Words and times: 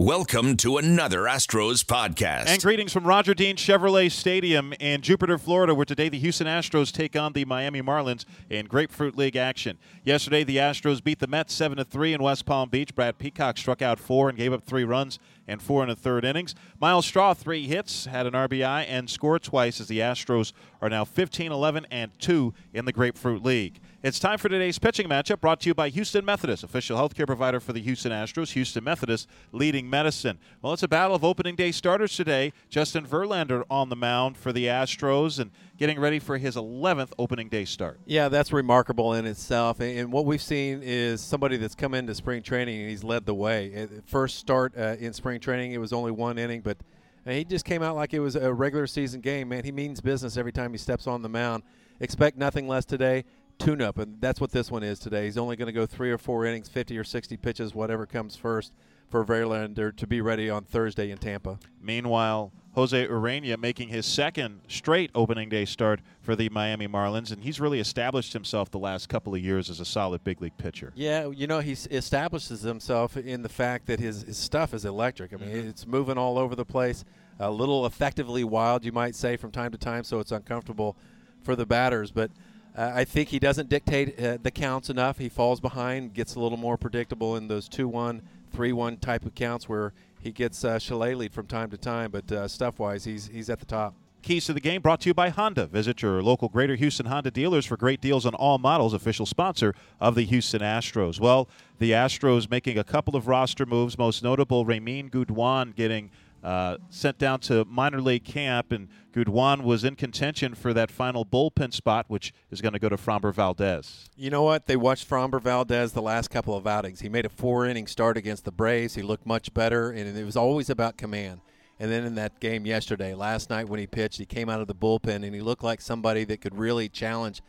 Welcome 0.00 0.56
to 0.56 0.78
another 0.78 1.24
Astros 1.24 1.84
podcast. 1.84 2.46
And 2.46 2.62
greetings 2.62 2.90
from 2.90 3.06
Roger 3.06 3.34
Dean 3.34 3.56
Chevrolet 3.56 4.10
Stadium 4.10 4.72
in 4.80 5.02
Jupiter, 5.02 5.36
Florida, 5.36 5.74
where 5.74 5.84
today 5.84 6.08
the 6.08 6.18
Houston 6.18 6.46
Astros 6.46 6.90
take 6.90 7.14
on 7.16 7.34
the 7.34 7.44
Miami 7.44 7.82
Marlins 7.82 8.24
in 8.48 8.64
Grapefruit 8.64 9.18
League 9.18 9.36
action. 9.36 9.76
Yesterday, 10.02 10.42
the 10.42 10.56
Astros 10.56 11.04
beat 11.04 11.18
the 11.18 11.26
Mets 11.26 11.52
7 11.52 11.84
3 11.84 12.14
in 12.14 12.22
West 12.22 12.46
Palm 12.46 12.70
Beach. 12.70 12.94
Brad 12.94 13.18
Peacock 13.18 13.58
struck 13.58 13.82
out 13.82 14.00
four 14.00 14.30
and 14.30 14.38
gave 14.38 14.54
up 14.54 14.64
three 14.64 14.84
runs 14.84 15.18
and 15.46 15.60
four 15.60 15.82
in 15.82 15.90
the 15.90 15.96
third 15.96 16.24
innings. 16.24 16.54
Myles 16.80 17.04
Straw, 17.04 17.34
three 17.34 17.66
hits, 17.66 18.06
had 18.06 18.26
an 18.26 18.32
RBI, 18.32 18.86
and 18.88 19.10
scored 19.10 19.42
twice 19.42 19.82
as 19.82 19.88
the 19.88 19.98
Astros 19.98 20.54
are 20.80 20.88
now 20.88 21.04
15 21.04 21.52
11 21.52 21.86
and 21.90 22.10
2 22.18 22.54
in 22.72 22.86
the 22.86 22.92
Grapefruit 22.92 23.44
League. 23.44 23.80
It's 24.02 24.18
time 24.18 24.38
for 24.38 24.48
today's 24.48 24.78
pitching 24.78 25.10
matchup 25.10 25.42
brought 25.42 25.60
to 25.60 25.68
you 25.68 25.74
by 25.74 25.90
Houston 25.90 26.24
Methodist, 26.24 26.64
official 26.64 26.96
healthcare 26.96 27.26
provider 27.26 27.60
for 27.60 27.74
the 27.74 27.82
Houston 27.82 28.12
Astros. 28.12 28.52
Houston 28.52 28.82
Methodist 28.82 29.28
leading 29.52 29.90
medicine. 29.90 30.38
Well, 30.62 30.72
it's 30.72 30.82
a 30.82 30.88
battle 30.88 31.14
of 31.14 31.22
opening 31.22 31.54
day 31.54 31.70
starters 31.70 32.16
today. 32.16 32.54
Justin 32.70 33.06
Verlander 33.06 33.64
on 33.68 33.90
the 33.90 33.96
mound 33.96 34.38
for 34.38 34.54
the 34.54 34.64
Astros 34.64 35.38
and 35.38 35.50
getting 35.76 36.00
ready 36.00 36.18
for 36.18 36.38
his 36.38 36.56
11th 36.56 37.10
opening 37.18 37.50
day 37.50 37.66
start. 37.66 38.00
Yeah, 38.06 38.30
that's 38.30 38.54
remarkable 38.54 39.12
in 39.12 39.26
itself. 39.26 39.80
And 39.82 40.10
what 40.10 40.24
we've 40.24 40.40
seen 40.40 40.80
is 40.82 41.20
somebody 41.20 41.58
that's 41.58 41.74
come 41.74 41.92
into 41.92 42.14
spring 42.14 42.42
training 42.42 42.80
and 42.80 42.88
he's 42.88 43.04
led 43.04 43.26
the 43.26 43.34
way. 43.34 43.86
First 44.06 44.38
start 44.38 44.72
uh, 44.78 44.96
in 44.98 45.12
spring 45.12 45.40
training, 45.40 45.72
it 45.72 45.78
was 45.78 45.92
only 45.92 46.10
one 46.10 46.38
inning, 46.38 46.62
but 46.62 46.78
he 47.26 47.44
just 47.44 47.66
came 47.66 47.82
out 47.82 47.96
like 47.96 48.14
it 48.14 48.20
was 48.20 48.34
a 48.34 48.50
regular 48.50 48.86
season 48.86 49.20
game. 49.20 49.50
Man, 49.50 49.62
he 49.62 49.72
means 49.72 50.00
business 50.00 50.38
every 50.38 50.52
time 50.52 50.72
he 50.72 50.78
steps 50.78 51.06
on 51.06 51.20
the 51.20 51.28
mound. 51.28 51.64
Expect 52.02 52.38
nothing 52.38 52.66
less 52.66 52.86
today 52.86 53.24
tune 53.60 53.82
up, 53.82 53.98
and 53.98 54.20
that's 54.20 54.40
what 54.40 54.50
this 54.50 54.70
one 54.70 54.82
is 54.82 54.98
today. 54.98 55.26
He's 55.26 55.38
only 55.38 55.56
going 55.56 55.66
to 55.66 55.72
go 55.72 55.86
three 55.86 56.10
or 56.10 56.18
four 56.18 56.46
innings, 56.46 56.68
50 56.68 56.98
or 56.98 57.04
60 57.04 57.36
pitches, 57.36 57.74
whatever 57.74 58.06
comes 58.06 58.34
first 58.34 58.72
for 59.08 59.24
Verlander 59.24 59.94
to 59.96 60.06
be 60.06 60.20
ready 60.20 60.48
on 60.48 60.64
Thursday 60.64 61.10
in 61.10 61.18
Tampa. 61.18 61.58
Meanwhile, 61.80 62.52
Jose 62.74 63.08
Urena 63.08 63.58
making 63.58 63.88
his 63.88 64.06
second 64.06 64.60
straight 64.68 65.10
opening 65.14 65.48
day 65.48 65.64
start 65.64 66.00
for 66.22 66.36
the 66.36 66.48
Miami 66.48 66.86
Marlins, 66.86 67.32
and 67.32 67.42
he's 67.42 67.60
really 67.60 67.80
established 67.80 68.32
himself 68.32 68.70
the 68.70 68.78
last 68.78 69.08
couple 69.08 69.34
of 69.34 69.40
years 69.40 69.68
as 69.68 69.80
a 69.80 69.84
solid 69.84 70.22
big 70.22 70.40
league 70.40 70.56
pitcher. 70.56 70.92
Yeah, 70.94 71.28
you 71.28 71.48
know, 71.48 71.58
he 71.58 71.72
establishes 71.72 72.62
himself 72.62 73.16
in 73.16 73.42
the 73.42 73.48
fact 73.48 73.86
that 73.86 73.98
his, 73.98 74.22
his 74.22 74.38
stuff 74.38 74.72
is 74.72 74.84
electric. 74.84 75.32
I 75.32 75.36
mean, 75.36 75.48
mm-hmm. 75.48 75.68
it's 75.68 75.86
moving 75.86 76.16
all 76.16 76.38
over 76.38 76.54
the 76.54 76.64
place, 76.64 77.04
a 77.40 77.50
little 77.50 77.86
effectively 77.86 78.44
wild, 78.44 78.84
you 78.84 78.92
might 78.92 79.16
say, 79.16 79.36
from 79.36 79.50
time 79.50 79.72
to 79.72 79.78
time, 79.78 80.04
so 80.04 80.20
it's 80.20 80.32
uncomfortable 80.32 80.96
for 81.42 81.56
the 81.56 81.66
batters. 81.66 82.12
But 82.12 82.30
uh, 82.76 82.92
I 82.94 83.04
think 83.04 83.28
he 83.28 83.38
doesn't 83.38 83.68
dictate 83.68 84.18
uh, 84.20 84.38
the 84.42 84.50
counts 84.50 84.90
enough. 84.90 85.18
He 85.18 85.28
falls 85.28 85.60
behind, 85.60 86.14
gets 86.14 86.34
a 86.34 86.40
little 86.40 86.58
more 86.58 86.76
predictable 86.76 87.36
in 87.36 87.48
those 87.48 87.68
2 87.68 87.88
1, 87.88 88.22
3 88.52 88.72
1 88.72 88.96
type 88.98 89.24
of 89.24 89.34
counts 89.34 89.68
where 89.68 89.92
he 90.20 90.30
gets 90.32 90.64
uh, 90.64 90.78
shillelied 90.78 91.32
from 91.32 91.46
time 91.46 91.70
to 91.70 91.76
time, 91.76 92.10
but 92.10 92.30
uh, 92.30 92.46
stuff 92.46 92.78
wise, 92.78 93.04
he's, 93.04 93.28
he's 93.28 93.48
at 93.50 93.58
the 93.58 93.66
top. 93.66 93.94
Keys 94.22 94.44
to 94.44 94.52
the 94.52 94.60
game 94.60 94.82
brought 94.82 95.00
to 95.00 95.08
you 95.08 95.14
by 95.14 95.30
Honda. 95.30 95.66
Visit 95.66 96.02
your 96.02 96.22
local 96.22 96.50
Greater 96.50 96.74
Houston 96.74 97.06
Honda 97.06 97.30
dealers 97.30 97.64
for 97.64 97.78
great 97.78 98.02
deals 98.02 98.26
on 98.26 98.34
all 98.34 98.58
models, 98.58 98.92
official 98.92 99.24
sponsor 99.24 99.74
of 99.98 100.14
the 100.14 100.24
Houston 100.24 100.60
Astros. 100.60 101.18
Well, 101.18 101.48
the 101.78 101.92
Astros 101.92 102.50
making 102.50 102.76
a 102.76 102.84
couple 102.84 103.16
of 103.16 103.28
roster 103.28 103.64
moves, 103.64 103.96
most 103.96 104.22
notable 104.22 104.66
Reymin 104.66 105.10
Guduan 105.10 105.74
getting 105.74 106.10
uh, 106.42 106.78
sent 106.88 107.18
down 107.18 107.40
to 107.40 107.64
minor 107.66 108.00
league 108.00 108.24
camp, 108.24 108.72
and 108.72 108.88
Guduan 109.12 109.62
was 109.62 109.84
in 109.84 109.96
contention 109.96 110.54
for 110.54 110.72
that 110.72 110.90
final 110.90 111.24
bullpen 111.24 111.72
spot, 111.72 112.06
which 112.08 112.32
is 112.50 112.60
going 112.60 112.72
to 112.72 112.78
go 112.78 112.88
to 112.88 112.96
Framber 112.96 113.32
Valdez. 113.32 114.08
You 114.16 114.30
know 114.30 114.42
what? 114.42 114.66
They 114.66 114.76
watched 114.76 115.08
Framber 115.08 115.40
Valdez 115.40 115.92
the 115.92 116.02
last 116.02 116.28
couple 116.28 116.56
of 116.56 116.66
outings. 116.66 117.00
He 117.00 117.08
made 117.08 117.26
a 117.26 117.28
four 117.28 117.66
inning 117.66 117.86
start 117.86 118.16
against 118.16 118.44
the 118.44 118.52
Braves. 118.52 118.94
He 118.94 119.02
looked 119.02 119.26
much 119.26 119.52
better, 119.52 119.90
and 119.90 120.16
it 120.16 120.24
was 120.24 120.36
always 120.36 120.70
about 120.70 120.96
command. 120.96 121.40
And 121.80 121.90
then 121.90 122.04
in 122.04 122.14
that 122.16 122.40
game 122.40 122.66
yesterday, 122.66 123.14
last 123.14 123.48
night 123.48 123.68
when 123.68 123.80
he 123.80 123.86
pitched, 123.86 124.18
he 124.18 124.26
came 124.26 124.50
out 124.50 124.60
of 124.60 124.66
the 124.66 124.74
bullpen 124.74 125.24
and 125.24 125.34
he 125.34 125.40
looked 125.40 125.64
like 125.64 125.80
somebody 125.80 126.24
that 126.24 126.42
could 126.42 126.54
really 126.54 126.90
challenge 126.90 127.40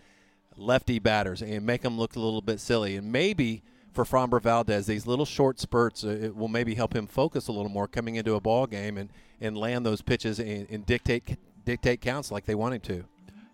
lefty 0.56 1.00
batters 1.00 1.42
and 1.42 1.66
make 1.66 1.82
them 1.82 1.98
look 1.98 2.16
a 2.16 2.20
little 2.20 2.42
bit 2.42 2.62
silly. 2.62 2.96
And 2.96 3.12
maybe 3.12 3.62
for 3.92 4.04
Framber 4.04 4.42
Valdez. 4.42 4.88
These 4.88 5.06
little 5.08 5.26
short 5.26 5.60
spurts 5.60 6.04
uh, 6.04 6.32
will 6.34 6.48
maybe 6.48 6.76
help 6.76 6.96
him 6.96 7.08
focus 7.08 7.48
a 7.48 7.52
little 7.52 7.70
more 7.70 7.88
coming 7.88 8.16
into 8.16 8.36
a 8.36 8.40
ball 8.40 8.68
game 8.68 8.98
and, 8.98 9.10
and 9.40 9.58
land 9.58 9.86
those 9.86 10.02
pitches 10.02 10.40
and, 10.40 10.68
and 10.70 10.86
dictate 10.86 11.38
dictate 11.64 12.02
counts 12.02 12.32
like 12.32 12.46
they 12.46 12.56
want 12.56 12.74
him 12.76 12.82
to. 12.82 13.06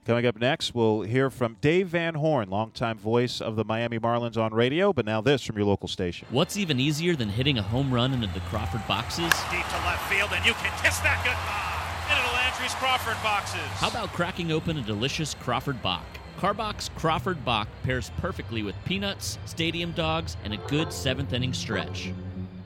Coming 0.05 0.25
up 0.25 0.39
next, 0.39 0.73
we'll 0.73 1.01
hear 1.01 1.29
from 1.29 1.57
Dave 1.59 1.89
Van 1.89 2.15
Horn, 2.15 2.49
longtime 2.49 2.97
voice 2.97 3.41
of 3.41 3.57
the 3.57 3.65
Miami 3.65 3.99
Marlins 3.99 4.37
on 4.37 4.53
radio, 4.53 4.93
but 4.93 5.05
now 5.05 5.19
this 5.19 5.43
from 5.43 5.57
your 5.57 5.65
local 5.65 5.89
station. 5.89 6.29
What's 6.31 6.55
even 6.55 6.79
easier 6.79 7.13
than 7.13 7.27
hitting 7.27 7.57
a 7.57 7.61
home 7.61 7.93
run 7.93 8.13
into 8.13 8.27
the 8.27 8.39
Crawford 8.41 8.87
boxes? 8.87 9.29
Deep 9.51 9.67
to 9.67 9.77
left 9.85 10.09
field, 10.09 10.29
and 10.33 10.45
you 10.45 10.53
can 10.53 10.71
kiss 10.81 10.99
that 10.99 11.21
goodbye 11.25 11.67
into 12.09 12.25
the 12.25 12.35
Landry's 12.37 12.73
Crawford 12.75 13.21
boxes. 13.21 13.59
How 13.81 13.89
about 13.89 14.13
cracking 14.13 14.53
open 14.53 14.77
a 14.77 14.81
delicious 14.81 15.33
Crawford 15.33 15.81
Bock? 15.81 16.05
Karbach's 16.37 16.89
Crawford 16.95 17.43
Bock 17.43 17.67
pairs 17.83 18.11
perfectly 18.17 18.61
with 18.61 18.75
peanuts, 18.85 19.39
stadium 19.45 19.91
dogs, 19.93 20.37
and 20.43 20.53
a 20.53 20.57
good 20.67 20.93
seventh 20.93 21.33
inning 21.33 21.51
stretch. 21.53 22.13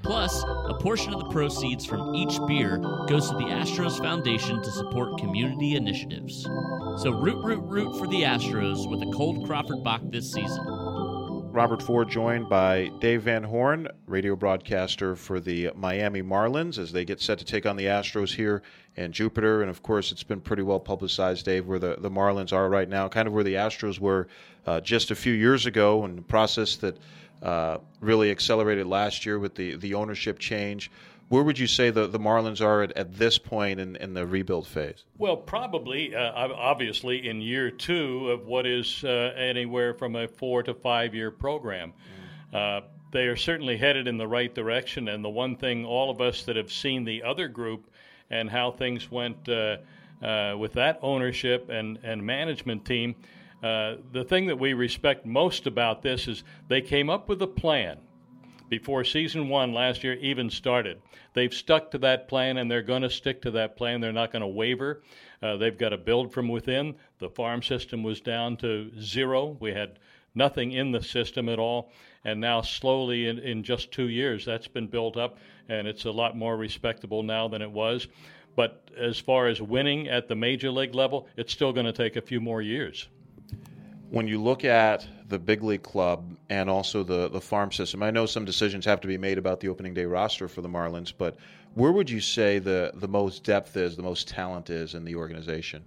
Plus, 0.03 0.43
a 0.43 0.73
portion 0.81 1.13
of 1.13 1.21
the 1.21 1.29
proceeds 1.29 1.85
from 1.85 2.13
each 2.13 2.37
beer 2.47 2.79
goes 3.07 3.29
to 3.29 3.37
the 3.37 3.45
Astros 3.45 3.97
Foundation 3.99 4.61
to 4.61 4.71
support 4.71 5.19
community 5.19 5.75
initiatives. 5.75 6.43
So 6.97 7.11
root, 7.11 7.41
root, 7.45 7.63
root 7.63 7.97
for 7.97 8.07
the 8.07 8.23
Astros 8.23 8.89
with 8.89 9.01
a 9.03 9.11
cold 9.15 9.47
Crawford 9.47 9.83
Bock 9.85 10.01
this 10.05 10.29
season. 10.29 10.65
Robert 11.53 11.84
Ford 11.84 12.07
joined 12.07 12.47
by 12.47 12.89
Dave 13.00 13.23
Van 13.23 13.44
Horn, 13.44 13.89
radio 14.07 14.38
broadcaster 14.38 15.17
for 15.17 15.41
the 15.41 15.69
Miami 15.75 16.22
Marlins, 16.22 16.78
as 16.78 16.94
they 16.94 17.03
get 17.03 17.19
set 17.19 17.39
to 17.39 17.45
take 17.45 17.66
on 17.66 17.75
the 17.75 17.85
Astros 17.85 18.34
here 18.34 18.62
in 18.95 19.12
Jupiter. 19.12 19.61
And 19.61 19.69
of 19.69 19.84
course, 19.84 20.13
it's 20.13 20.23
been 20.23 20.40
pretty 20.40 20.63
well 20.63 20.79
publicized, 20.79 21.44
Dave, 21.44 21.67
where 21.67 21.78
the, 21.78 21.97
the 22.00 22.09
Marlins 22.09 22.53
are 22.53 22.69
right 22.69 22.88
now, 22.88 23.09
kind 23.09 23.28
of 23.28 23.34
where 23.34 23.44
the 23.44 23.56
Astros 23.56 24.00
were 24.00 24.29
uh, 24.66 24.79
just 24.79 25.11
a 25.11 25.16
few 25.16 25.34
years 25.34 25.66
ago, 25.66 26.06
and 26.06 26.17
the 26.17 26.22
process 26.22 26.78
that 26.78 26.97
uh, 27.41 27.79
really 28.00 28.31
accelerated 28.31 28.88
last 28.88 29.25
year 29.25 29.38
with 29.38 29.53
the, 29.56 29.75
the 29.75 29.94
ownership 29.94 30.40
change. 30.40 30.90
Where 31.31 31.43
would 31.43 31.57
you 31.57 31.67
say 31.67 31.91
the, 31.91 32.07
the 32.07 32.19
Marlins 32.19 32.59
are 32.59 32.81
at, 32.81 32.91
at 32.97 33.13
this 33.13 33.37
point 33.37 33.79
in, 33.79 33.95
in 33.95 34.13
the 34.13 34.27
rebuild 34.27 34.67
phase? 34.67 35.05
Well, 35.17 35.37
probably, 35.37 36.13
uh, 36.13 36.29
obviously, 36.35 37.25
in 37.29 37.39
year 37.39 37.71
two 37.71 38.29
of 38.31 38.47
what 38.47 38.67
is 38.67 39.01
uh, 39.05 39.33
anywhere 39.37 39.93
from 39.93 40.17
a 40.17 40.27
four 40.27 40.61
to 40.63 40.73
five 40.73 41.15
year 41.15 41.31
program. 41.31 41.93
Mm. 42.51 42.57
Uh, 42.57 42.85
they 43.13 43.27
are 43.27 43.37
certainly 43.37 43.77
headed 43.77 44.09
in 44.09 44.17
the 44.17 44.27
right 44.27 44.53
direction. 44.53 45.07
And 45.07 45.23
the 45.23 45.29
one 45.29 45.55
thing 45.55 45.85
all 45.85 46.09
of 46.09 46.19
us 46.19 46.43
that 46.43 46.57
have 46.57 46.69
seen 46.69 47.05
the 47.05 47.23
other 47.23 47.47
group 47.47 47.89
and 48.29 48.49
how 48.49 48.71
things 48.71 49.09
went 49.09 49.47
uh, 49.47 49.77
uh, 50.21 50.57
with 50.57 50.73
that 50.73 50.99
ownership 51.01 51.69
and, 51.69 51.97
and 52.03 52.21
management 52.21 52.83
team, 52.83 53.15
uh, 53.63 53.95
the 54.11 54.25
thing 54.25 54.47
that 54.47 54.59
we 54.59 54.73
respect 54.73 55.25
most 55.25 55.65
about 55.65 56.01
this 56.01 56.27
is 56.27 56.43
they 56.67 56.81
came 56.81 57.09
up 57.09 57.29
with 57.29 57.41
a 57.41 57.47
plan 57.47 57.99
before 58.71 59.03
season 59.03 59.49
one 59.49 59.73
last 59.73 60.01
year 60.01 60.13
even 60.13 60.49
started. 60.49 61.01
They've 61.33 61.53
stuck 61.53 61.91
to 61.91 61.97
that 61.99 62.29
plan 62.29 62.57
and 62.57 62.71
they're 62.71 62.81
going 62.81 63.01
to 63.01 63.09
stick 63.09 63.41
to 63.41 63.51
that 63.51 63.75
plan. 63.75 63.99
They're 63.99 64.13
not 64.13 64.31
going 64.31 64.43
to 64.43 64.47
waver. 64.47 65.03
Uh, 65.43 65.57
they've 65.57 65.77
got 65.77 65.89
to 65.89 65.97
build 65.97 66.31
from 66.31 66.47
within. 66.47 66.95
The 67.19 67.29
farm 67.29 67.61
system 67.61 68.01
was 68.01 68.21
down 68.21 68.55
to 68.57 68.89
zero. 68.97 69.57
We 69.59 69.73
had 69.73 69.99
nothing 70.33 70.71
in 70.71 70.93
the 70.93 71.03
system 71.03 71.49
at 71.49 71.59
all. 71.59 71.91
And 72.23 72.39
now, 72.39 72.61
slowly, 72.61 73.27
in, 73.27 73.39
in 73.39 73.63
just 73.63 73.91
two 73.91 74.07
years, 74.07 74.45
that's 74.45 74.69
been 74.69 74.87
built 74.87 75.17
up 75.17 75.37
and 75.67 75.85
it's 75.85 76.05
a 76.05 76.11
lot 76.11 76.37
more 76.37 76.55
respectable 76.55 77.23
now 77.23 77.49
than 77.49 77.61
it 77.61 77.71
was. 77.71 78.07
But 78.55 78.89
as 78.97 79.19
far 79.19 79.47
as 79.47 79.61
winning 79.61 80.07
at 80.07 80.29
the 80.29 80.35
major 80.35 80.71
league 80.71 80.95
level, 80.95 81.27
it's 81.35 81.51
still 81.51 81.73
going 81.73 81.87
to 81.87 81.93
take 81.93 82.15
a 82.15 82.21
few 82.21 82.39
more 82.39 82.61
years 82.61 83.09
when 84.11 84.27
you 84.27 84.41
look 84.41 84.65
at 84.65 85.07
the 85.31 85.39
big 85.39 85.63
league 85.63 85.81
club 85.81 86.35
and 86.49 86.69
also 86.69 87.03
the, 87.03 87.27
the 87.29 87.41
farm 87.41 87.71
system, 87.71 88.03
I 88.03 88.11
know 88.11 88.27
some 88.27 88.45
decisions 88.45 88.85
have 88.85 89.01
to 89.01 89.07
be 89.07 89.17
made 89.17 89.39
about 89.39 89.59
the 89.59 89.69
opening 89.69 89.95
day 89.95 90.05
roster 90.05 90.47
for 90.47 90.61
the 90.61 90.69
Marlins, 90.69 91.11
but 91.17 91.37
where 91.73 91.91
would 91.91 92.09
you 92.09 92.19
say 92.19 92.59
the, 92.59 92.91
the 92.95 93.07
most 93.07 93.43
depth 93.43 93.75
is, 93.78 93.95
the 93.95 94.03
most 94.03 94.28
talent 94.28 94.69
is 94.69 94.93
in 94.93 95.05
the 95.05 95.16
organization? 95.16 95.83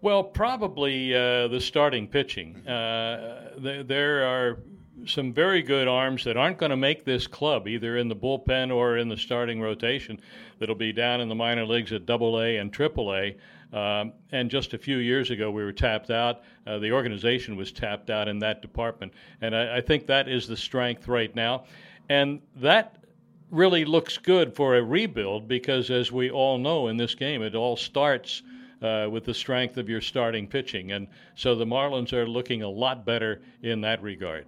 Well, 0.00 0.24
probably 0.24 1.14
uh, 1.14 1.48
the 1.48 1.60
starting 1.60 2.08
pitching. 2.08 2.66
Uh, 2.66 3.50
th- 3.62 3.86
there 3.86 4.24
are 4.24 4.58
some 5.06 5.32
very 5.32 5.62
good 5.62 5.86
arms 5.86 6.24
that 6.24 6.36
aren't 6.36 6.58
going 6.58 6.70
to 6.70 6.76
make 6.76 7.04
this 7.04 7.26
club, 7.26 7.68
either 7.68 7.96
in 7.96 8.08
the 8.08 8.16
bullpen 8.16 8.74
or 8.74 8.96
in 8.96 9.08
the 9.08 9.16
starting 9.16 9.60
rotation, 9.60 10.20
that'll 10.58 10.74
be 10.74 10.92
down 10.92 11.20
in 11.20 11.28
the 11.28 11.34
minor 11.34 11.66
leagues 11.66 11.92
at 11.92 12.06
Double 12.06 12.40
A 12.40 12.56
and 12.56 12.72
Triple 12.72 13.14
A. 13.14 13.36
Um, 13.72 14.12
and 14.32 14.50
just 14.50 14.72
a 14.72 14.78
few 14.78 14.98
years 14.98 15.30
ago, 15.30 15.50
we 15.50 15.62
were 15.62 15.72
tapped 15.72 16.10
out. 16.10 16.40
Uh, 16.66 16.78
the 16.78 16.92
organization 16.92 17.56
was 17.56 17.70
tapped 17.70 18.10
out 18.10 18.28
in 18.28 18.38
that 18.38 18.62
department. 18.62 19.12
And 19.40 19.54
I, 19.54 19.78
I 19.78 19.80
think 19.80 20.06
that 20.06 20.28
is 20.28 20.46
the 20.46 20.56
strength 20.56 21.06
right 21.06 21.34
now. 21.34 21.64
And 22.08 22.40
that 22.56 22.96
really 23.50 23.84
looks 23.84 24.18
good 24.18 24.54
for 24.54 24.76
a 24.76 24.82
rebuild 24.82 25.48
because, 25.48 25.90
as 25.90 26.10
we 26.10 26.30
all 26.30 26.58
know 26.58 26.88
in 26.88 26.96
this 26.96 27.14
game, 27.14 27.42
it 27.42 27.54
all 27.54 27.76
starts 27.76 28.42
uh, 28.82 29.08
with 29.10 29.24
the 29.24 29.34
strength 29.34 29.76
of 29.76 29.88
your 29.88 30.00
starting 30.00 30.46
pitching. 30.46 30.92
And 30.92 31.08
so 31.34 31.54
the 31.54 31.66
Marlins 31.66 32.12
are 32.12 32.26
looking 32.26 32.62
a 32.62 32.68
lot 32.68 33.04
better 33.04 33.42
in 33.62 33.80
that 33.82 34.02
regard. 34.02 34.46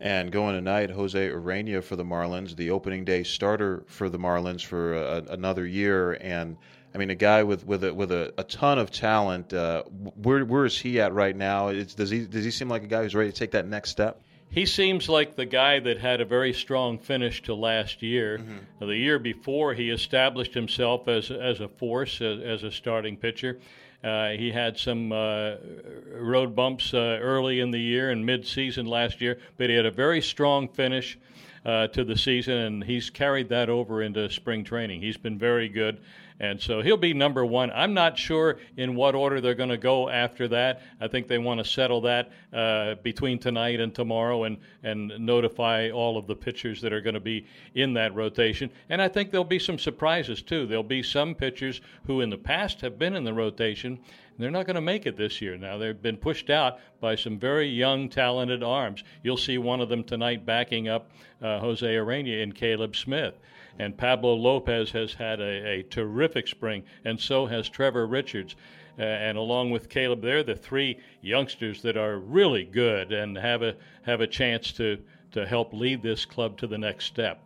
And 0.00 0.30
going 0.30 0.54
tonight, 0.54 0.90
Jose 0.90 1.28
Urena 1.28 1.82
for 1.82 1.96
the 1.96 2.04
Marlins, 2.04 2.54
the 2.54 2.70
opening 2.70 3.04
day 3.04 3.24
starter 3.24 3.84
for 3.88 4.08
the 4.08 4.18
Marlins 4.18 4.64
for 4.64 4.94
a, 4.94 5.24
another 5.30 5.66
year. 5.66 6.12
And 6.20 6.56
I 6.98 7.00
mean, 7.00 7.10
a 7.10 7.14
guy 7.14 7.44
with 7.44 7.64
with 7.64 7.84
a, 7.84 7.94
with 7.94 8.10
a, 8.10 8.34
a 8.36 8.42
ton 8.42 8.80
of 8.80 8.90
talent. 8.90 9.52
Uh, 9.52 9.84
where 9.84 10.44
where 10.44 10.64
is 10.64 10.76
he 10.76 11.00
at 11.00 11.12
right 11.14 11.36
now? 11.36 11.68
It's, 11.68 11.94
does 11.94 12.10
he 12.10 12.26
does 12.26 12.44
he 12.44 12.50
seem 12.50 12.68
like 12.68 12.82
a 12.82 12.88
guy 12.88 13.04
who's 13.04 13.14
ready 13.14 13.30
to 13.30 13.36
take 13.36 13.52
that 13.52 13.68
next 13.68 13.90
step? 13.90 14.20
He 14.50 14.66
seems 14.66 15.08
like 15.08 15.36
the 15.36 15.46
guy 15.46 15.78
that 15.78 15.98
had 15.98 16.20
a 16.20 16.24
very 16.24 16.52
strong 16.52 16.98
finish 16.98 17.40
to 17.42 17.54
last 17.54 18.02
year. 18.02 18.38
Mm-hmm. 18.38 18.88
The 18.88 18.96
year 18.96 19.20
before, 19.20 19.74
he 19.74 19.90
established 19.90 20.54
himself 20.54 21.06
as 21.06 21.30
as 21.30 21.60
a 21.60 21.68
force 21.68 22.20
as, 22.20 22.40
as 22.40 22.64
a 22.64 22.72
starting 22.72 23.16
pitcher. 23.16 23.60
Uh, 24.02 24.30
he 24.30 24.50
had 24.50 24.76
some 24.76 25.12
uh, 25.12 25.54
road 26.14 26.56
bumps 26.56 26.94
uh, 26.94 27.18
early 27.20 27.60
in 27.60 27.70
the 27.70 27.80
year 27.80 28.10
and 28.10 28.26
mid-season 28.26 28.86
last 28.86 29.20
year, 29.20 29.38
but 29.56 29.70
he 29.70 29.76
had 29.76 29.86
a 29.86 29.90
very 29.90 30.20
strong 30.20 30.68
finish 30.68 31.16
uh, 31.64 31.88
to 31.88 32.04
the 32.04 32.16
season, 32.16 32.56
and 32.56 32.84
he's 32.84 33.10
carried 33.10 33.48
that 33.48 33.68
over 33.68 34.02
into 34.02 34.28
spring 34.30 34.64
training. 34.64 35.00
He's 35.00 35.16
been 35.16 35.38
very 35.38 35.68
good. 35.68 36.00
And 36.40 36.60
so 36.60 36.82
he'll 36.82 36.96
be 36.96 37.14
number 37.14 37.44
one. 37.44 37.70
I'm 37.72 37.94
not 37.94 38.16
sure 38.16 38.58
in 38.76 38.94
what 38.94 39.14
order 39.14 39.40
they're 39.40 39.54
going 39.54 39.68
to 39.70 39.76
go 39.76 40.08
after 40.08 40.46
that. 40.48 40.82
I 41.00 41.08
think 41.08 41.26
they 41.26 41.38
want 41.38 41.58
to 41.58 41.64
settle 41.64 42.00
that 42.02 42.30
uh, 42.52 42.94
between 43.02 43.38
tonight 43.38 43.80
and 43.80 43.92
tomorrow 43.92 44.44
and, 44.44 44.58
and 44.84 45.08
notify 45.18 45.90
all 45.90 46.16
of 46.16 46.26
the 46.26 46.36
pitchers 46.36 46.80
that 46.82 46.92
are 46.92 47.00
going 47.00 47.14
to 47.14 47.20
be 47.20 47.46
in 47.74 47.92
that 47.94 48.14
rotation. 48.14 48.70
And 48.88 49.02
I 49.02 49.08
think 49.08 49.30
there'll 49.30 49.44
be 49.44 49.58
some 49.58 49.78
surprises, 49.78 50.40
too. 50.42 50.66
There'll 50.66 50.84
be 50.84 51.02
some 51.02 51.34
pitchers 51.34 51.80
who 52.06 52.20
in 52.20 52.30
the 52.30 52.38
past 52.38 52.80
have 52.82 52.98
been 52.98 53.16
in 53.16 53.24
the 53.24 53.34
rotation. 53.34 53.98
They're 54.38 54.52
not 54.52 54.66
going 54.66 54.76
to 54.76 54.80
make 54.80 55.04
it 55.04 55.16
this 55.16 55.40
year. 55.42 55.56
Now, 55.56 55.78
they've 55.78 56.00
been 56.00 56.16
pushed 56.16 56.48
out 56.48 56.78
by 57.00 57.16
some 57.16 57.38
very 57.38 57.68
young, 57.68 58.08
talented 58.08 58.62
arms. 58.62 59.02
You'll 59.22 59.36
see 59.36 59.58
one 59.58 59.80
of 59.80 59.88
them 59.88 60.04
tonight 60.04 60.46
backing 60.46 60.88
up 60.88 61.10
uh, 61.42 61.58
Jose 61.58 61.84
Urena 61.84 62.40
and 62.42 62.54
Caleb 62.54 62.94
Smith. 62.94 63.34
And 63.80 63.96
Pablo 63.96 64.34
Lopez 64.34 64.92
has 64.92 65.14
had 65.14 65.40
a, 65.40 65.78
a 65.78 65.82
terrific 65.82 66.46
spring, 66.46 66.84
and 67.04 67.18
so 67.18 67.46
has 67.46 67.68
Trevor 67.68 68.06
Richards. 68.06 68.54
Uh, 68.98 69.02
and 69.02 69.36
along 69.38 69.70
with 69.70 69.88
Caleb, 69.88 70.22
they're 70.22 70.42
the 70.42 70.56
three 70.56 70.98
youngsters 71.20 71.82
that 71.82 71.96
are 71.96 72.18
really 72.18 72.64
good 72.64 73.12
and 73.12 73.36
have 73.36 73.62
a 73.62 73.76
have 74.02 74.20
a 74.20 74.26
chance 74.26 74.72
to 74.72 74.98
to 75.30 75.46
help 75.46 75.72
lead 75.72 76.02
this 76.02 76.24
club 76.24 76.56
to 76.58 76.66
the 76.66 76.78
next 76.78 77.04
step. 77.04 77.40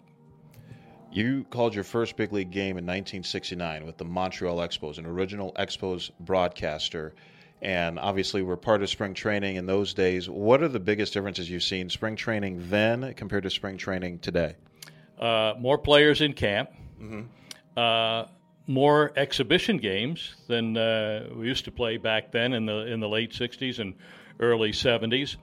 You 1.12 1.44
called 1.50 1.74
your 1.74 1.84
first 1.84 2.16
big 2.16 2.32
league 2.32 2.50
game 2.50 2.78
in 2.78 2.84
1969 2.84 3.86
with 3.86 3.98
the 3.98 4.04
Montreal 4.04 4.58
Expos, 4.58 4.98
an 4.98 5.06
original 5.06 5.52
Expos 5.58 6.10
broadcaster. 6.18 7.14
And 7.60 7.98
obviously, 7.98 8.42
we're 8.42 8.56
part 8.56 8.82
of 8.82 8.90
spring 8.90 9.14
training 9.14 9.56
in 9.56 9.66
those 9.66 9.94
days. 9.94 10.28
What 10.28 10.62
are 10.62 10.68
the 10.68 10.80
biggest 10.80 11.12
differences 11.12 11.48
you've 11.48 11.62
seen 11.62 11.90
spring 11.90 12.16
training 12.16 12.70
then 12.70 13.14
compared 13.14 13.44
to 13.44 13.50
spring 13.50 13.76
training 13.76 14.18
today? 14.18 14.56
uh, 15.22 15.54
more 15.58 15.78
players 15.78 16.20
in 16.20 16.32
camp, 16.32 16.70
mm-hmm. 17.00 17.78
uh, 17.78 18.26
more 18.66 19.12
exhibition 19.16 19.76
games 19.78 20.34
than 20.48 20.76
uh, 20.76 21.28
we 21.34 21.46
used 21.46 21.64
to 21.64 21.70
play 21.70 21.96
back 21.96 22.32
then 22.32 22.52
in 22.52 22.66
the 22.66 22.86
in 22.86 23.00
the 23.00 23.08
late 23.08 23.32
'60s 23.32 23.78
and 23.78 23.94
early 24.40 24.72
'70s, 24.72 25.36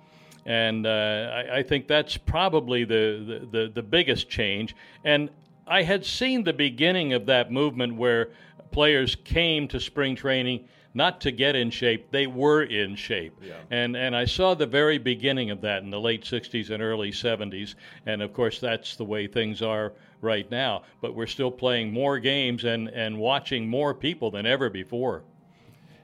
and 0.45 0.85
uh, 0.85 0.89
I, 1.33 1.59
I, 1.59 1.63
think 1.63 1.87
that's 1.87 2.17
probably 2.17 2.83
the, 2.83 3.39
the, 3.51 3.59
the 3.59 3.71
the 3.75 3.83
biggest 3.83 4.29
change. 4.29 4.75
And 5.05 5.29
I 5.69 5.83
had 5.83 6.05
seen 6.05 6.43
the 6.43 6.53
beginning 6.53 7.13
of 7.13 7.27
that 7.27 7.51
movement 7.51 7.95
where 7.95 8.29
players 8.71 9.15
came 9.15 9.67
to 9.69 9.79
spring 9.79 10.15
training 10.15 10.67
not 10.93 11.21
to 11.21 11.31
get 11.31 11.55
in 11.55 11.69
shape, 11.69 12.09
they 12.11 12.25
were 12.25 12.63
in 12.63 12.95
shape. 12.95 13.37
Yeah. 13.41 13.53
And 13.69 13.95
and 13.95 14.15
I 14.15 14.25
saw 14.25 14.55
the 14.55 14.65
very 14.65 14.97
beginning 14.97 15.51
of 15.51 15.61
that 15.61 15.83
in 15.83 15.91
the 15.91 15.99
late 15.99 16.23
60s 16.23 16.71
and 16.71 16.81
early 16.81 17.11
70s. 17.11 17.75
And 18.07 18.21
of 18.23 18.33
course, 18.33 18.59
that's 18.59 18.95
the 18.95 19.05
way 19.05 19.27
things 19.27 19.61
are 19.61 19.93
right 20.21 20.49
now. 20.49 20.83
But 21.01 21.13
we're 21.13 21.27
still 21.27 21.51
playing 21.51 21.93
more 21.93 22.17
games 22.19 22.63
and, 22.63 22.89
and 22.89 23.17
watching 23.19 23.67
more 23.67 23.93
people 23.93 24.31
than 24.31 24.45
ever 24.45 24.69
before. 24.69 25.23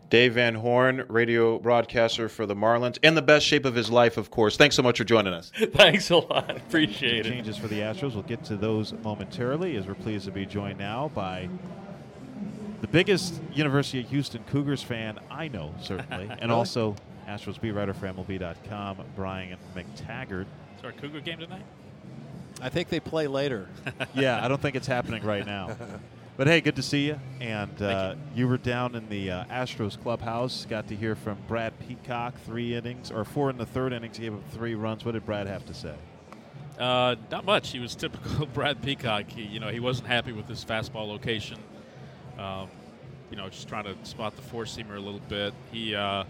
Dave 0.09 0.33
Van 0.35 0.55
Horn, 0.55 1.03
radio 1.07 1.57
broadcaster 1.57 2.29
for 2.29 2.45
the 2.45 2.55
Marlins, 2.55 2.99
in 3.01 3.15
the 3.15 3.21
best 3.21 3.45
shape 3.45 3.65
of 3.65 3.73
his 3.73 3.89
life, 3.89 4.17
of 4.17 4.29
course. 4.29 4.55
Thanks 4.55 4.75
so 4.75 4.83
much 4.83 4.97
for 4.99 5.03
joining 5.03 5.33
us. 5.33 5.51
Thanks 5.73 6.09
a 6.11 6.17
lot. 6.17 6.55
Appreciate 6.55 7.25
it. 7.25 7.29
Changes 7.29 7.57
for 7.57 7.67
the 7.67 7.79
Astros. 7.79 8.13
We'll 8.13 8.23
get 8.23 8.43
to 8.45 8.55
those 8.55 8.93
momentarily 8.93 9.75
as 9.77 9.87
we're 9.87 9.95
pleased 9.95 10.25
to 10.25 10.31
be 10.31 10.45
joined 10.45 10.77
now 10.77 11.09
by 11.15 11.49
the 12.81 12.87
biggest 12.87 13.41
University 13.53 14.01
of 14.01 14.09
Houston 14.09 14.43
Cougars 14.43 14.83
fan 14.83 15.19
I 15.31 15.47
know, 15.47 15.73
certainly, 15.81 16.29
and 16.39 16.51
also 16.51 16.95
Astros 17.27 17.59
beat 17.59 17.71
writer 17.71 17.93
for 17.93 18.07
MLB.com, 18.07 18.97
Brian 19.15 19.57
McTaggart. 19.75 20.45
Is 20.77 20.83
our 20.83 20.91
Cougar 20.91 21.21
game 21.21 21.39
tonight? 21.39 21.65
I 22.61 22.69
think 22.69 22.89
they 22.89 22.99
play 22.99 23.27
later. 23.27 23.67
yeah, 24.13 24.43
I 24.43 24.47
don't 24.47 24.61
think 24.61 24.75
it's 24.75 24.87
happening 24.87 25.23
right 25.23 25.45
now. 25.45 25.75
But 26.37 26.47
hey, 26.47 26.59
good 26.59 26.75
to 26.75 26.83
see 26.83 27.07
you. 27.07 27.19
And 27.39 27.81
uh, 27.81 28.15
you. 28.33 28.41
you. 28.41 28.47
were 28.49 28.57
down 28.57 28.93
in 28.95 29.07
the 29.07 29.31
uh, 29.31 29.45
Astros 29.45 30.01
clubhouse. 30.01 30.65
Got 30.65 30.89
to 30.89 30.95
hear 30.95 31.15
from 31.15 31.37
Brad 31.47 31.73
Peacock. 31.87 32.35
Three 32.45 32.75
innings 32.75 33.09
or 33.09 33.23
four 33.23 33.49
in 33.49 33.57
the 33.57 33.65
third 33.65 33.93
innings. 33.93 34.19
Gave 34.19 34.33
up 34.33 34.51
three 34.51 34.75
runs. 34.75 35.05
What 35.05 35.13
did 35.13 35.25
Brad 35.25 35.47
have 35.47 35.65
to 35.67 35.73
say? 35.73 35.95
Uh, 36.77 37.15
not 37.31 37.45
much. 37.45 37.71
He 37.71 37.79
was 37.79 37.95
typical 37.95 38.45
Brad 38.53 38.81
Peacock. 38.81 39.29
He, 39.29 39.43
you 39.43 39.61
know, 39.61 39.69
he 39.69 39.79
wasn't 39.79 40.09
happy 40.09 40.33
with 40.33 40.45
his 40.49 40.65
fastball 40.65 41.07
location. 41.07 41.57
Um, 42.37 42.67
you 43.31 43.37
know, 43.37 43.47
just 43.47 43.69
trying 43.69 43.85
to 43.85 43.95
spot 44.03 44.35
the 44.35 44.41
four 44.41 44.65
seamer 44.65 44.97
a 44.97 44.99
little 44.99 45.21
bit. 45.29 45.53
He 45.71 45.95
uh, 45.95 46.25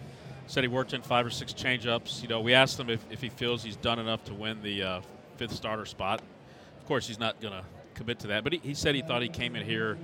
said 0.45 0.63
he 0.63 0.67
worked 0.67 0.93
in 0.93 1.01
five 1.01 1.25
or 1.25 1.31
six 1.31 1.51
changeups. 1.51 2.21
You 2.21 2.27
know, 2.27 2.41
we 2.41 2.53
asked 2.53 2.79
him 2.79 2.91
if, 2.91 3.03
if 3.09 3.21
he 3.21 3.29
feels 3.29 3.63
he's 3.63 3.75
done 3.75 3.97
enough 3.97 4.23
to 4.25 4.35
win 4.35 4.61
the 4.61 4.83
uh, 4.83 5.01
fifth 5.37 5.53
starter 5.53 5.85
spot. 5.85 6.21
Of 6.79 6.85
course, 6.85 7.07
he's 7.07 7.19
not 7.19 7.41
going 7.41 7.53
to 7.53 7.63
commit 7.95 8.19
to 8.19 8.27
that, 8.27 8.43
but 8.43 8.53
he, 8.53 8.59
he, 8.59 8.73
said 8.73 8.95
he 8.95 9.01
thought 9.01 9.21
he 9.21 9.29
came 9.29 9.55
in 9.55 9.65
here 9.65 9.97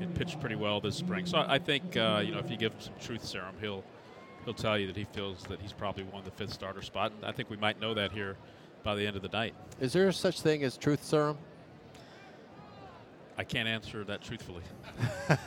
and 0.00 0.14
pitched 0.14 0.38
pretty 0.40 0.54
well 0.54 0.80
this 0.80 0.96
spring. 0.96 1.26
So 1.26 1.38
I, 1.38 1.54
I 1.54 1.58
think 1.58 1.96
uh, 1.96 2.22
you 2.24 2.32
know 2.32 2.38
if 2.38 2.50
you 2.50 2.56
give 2.56 2.72
him 2.72 2.80
some 2.80 2.94
truth 3.00 3.24
serum, 3.24 3.54
he'll 3.60 3.82
he'll 4.44 4.54
tell 4.54 4.78
you 4.78 4.86
that 4.86 4.96
he 4.96 5.04
feels 5.04 5.42
that 5.44 5.60
he's 5.60 5.72
probably 5.72 6.04
won 6.04 6.24
the 6.24 6.30
fifth 6.30 6.52
starter 6.52 6.82
spot. 6.82 7.12
I 7.22 7.32
think 7.32 7.50
we 7.50 7.56
might 7.56 7.80
know 7.80 7.94
that 7.94 8.12
here 8.12 8.36
by 8.82 8.94
the 8.94 9.06
end 9.06 9.16
of 9.16 9.22
the 9.22 9.28
night. 9.28 9.54
Is 9.80 9.92
there 9.92 10.10
such 10.12 10.40
thing 10.40 10.62
as 10.62 10.76
truth 10.76 11.04
serum? 11.04 11.38
I 13.36 13.44
can't 13.44 13.68
answer 13.68 14.02
that 14.04 14.20
truthfully. 14.20 14.64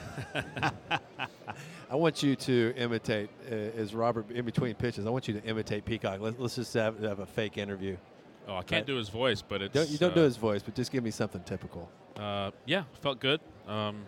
I 1.92 1.96
want 1.96 2.24
you 2.24 2.38
to 2.38 2.74
imitate, 2.78 3.30
uh, 3.52 3.54
as 3.54 3.94
Robert 3.94 4.32
in 4.32 4.46
between 4.46 4.76
pitches. 4.76 5.06
I 5.06 5.10
want 5.10 5.28
you 5.28 5.34
to 5.34 5.44
imitate 5.44 5.84
Peacock. 5.84 6.22
Let, 6.22 6.40
us 6.40 6.56
just 6.56 6.74
have, 6.74 7.00
have, 7.02 7.20
a 7.20 7.26
fake 7.26 7.58
interview. 7.58 7.98
Oh, 8.48 8.56
I 8.56 8.64
can't 8.64 8.72
right? 8.72 8.86
do 8.86 8.96
his 8.96 9.10
voice, 9.10 9.42
but 9.42 9.62
it's. 9.62 9.74
Don't, 9.74 9.90
you 9.90 9.98
don't 9.98 10.12
uh, 10.12 10.16
do 10.16 10.22
his 10.22 10.38
voice, 10.38 10.62
but 10.64 10.76
just 10.76 10.92
give 10.92 11.04
me 11.04 11.12
something 11.12 11.42
typical. 11.44 11.90
Uh, 12.18 12.52
yeah, 12.66 12.84
felt 13.02 13.20
good. 13.20 13.40
Um, 13.68 14.04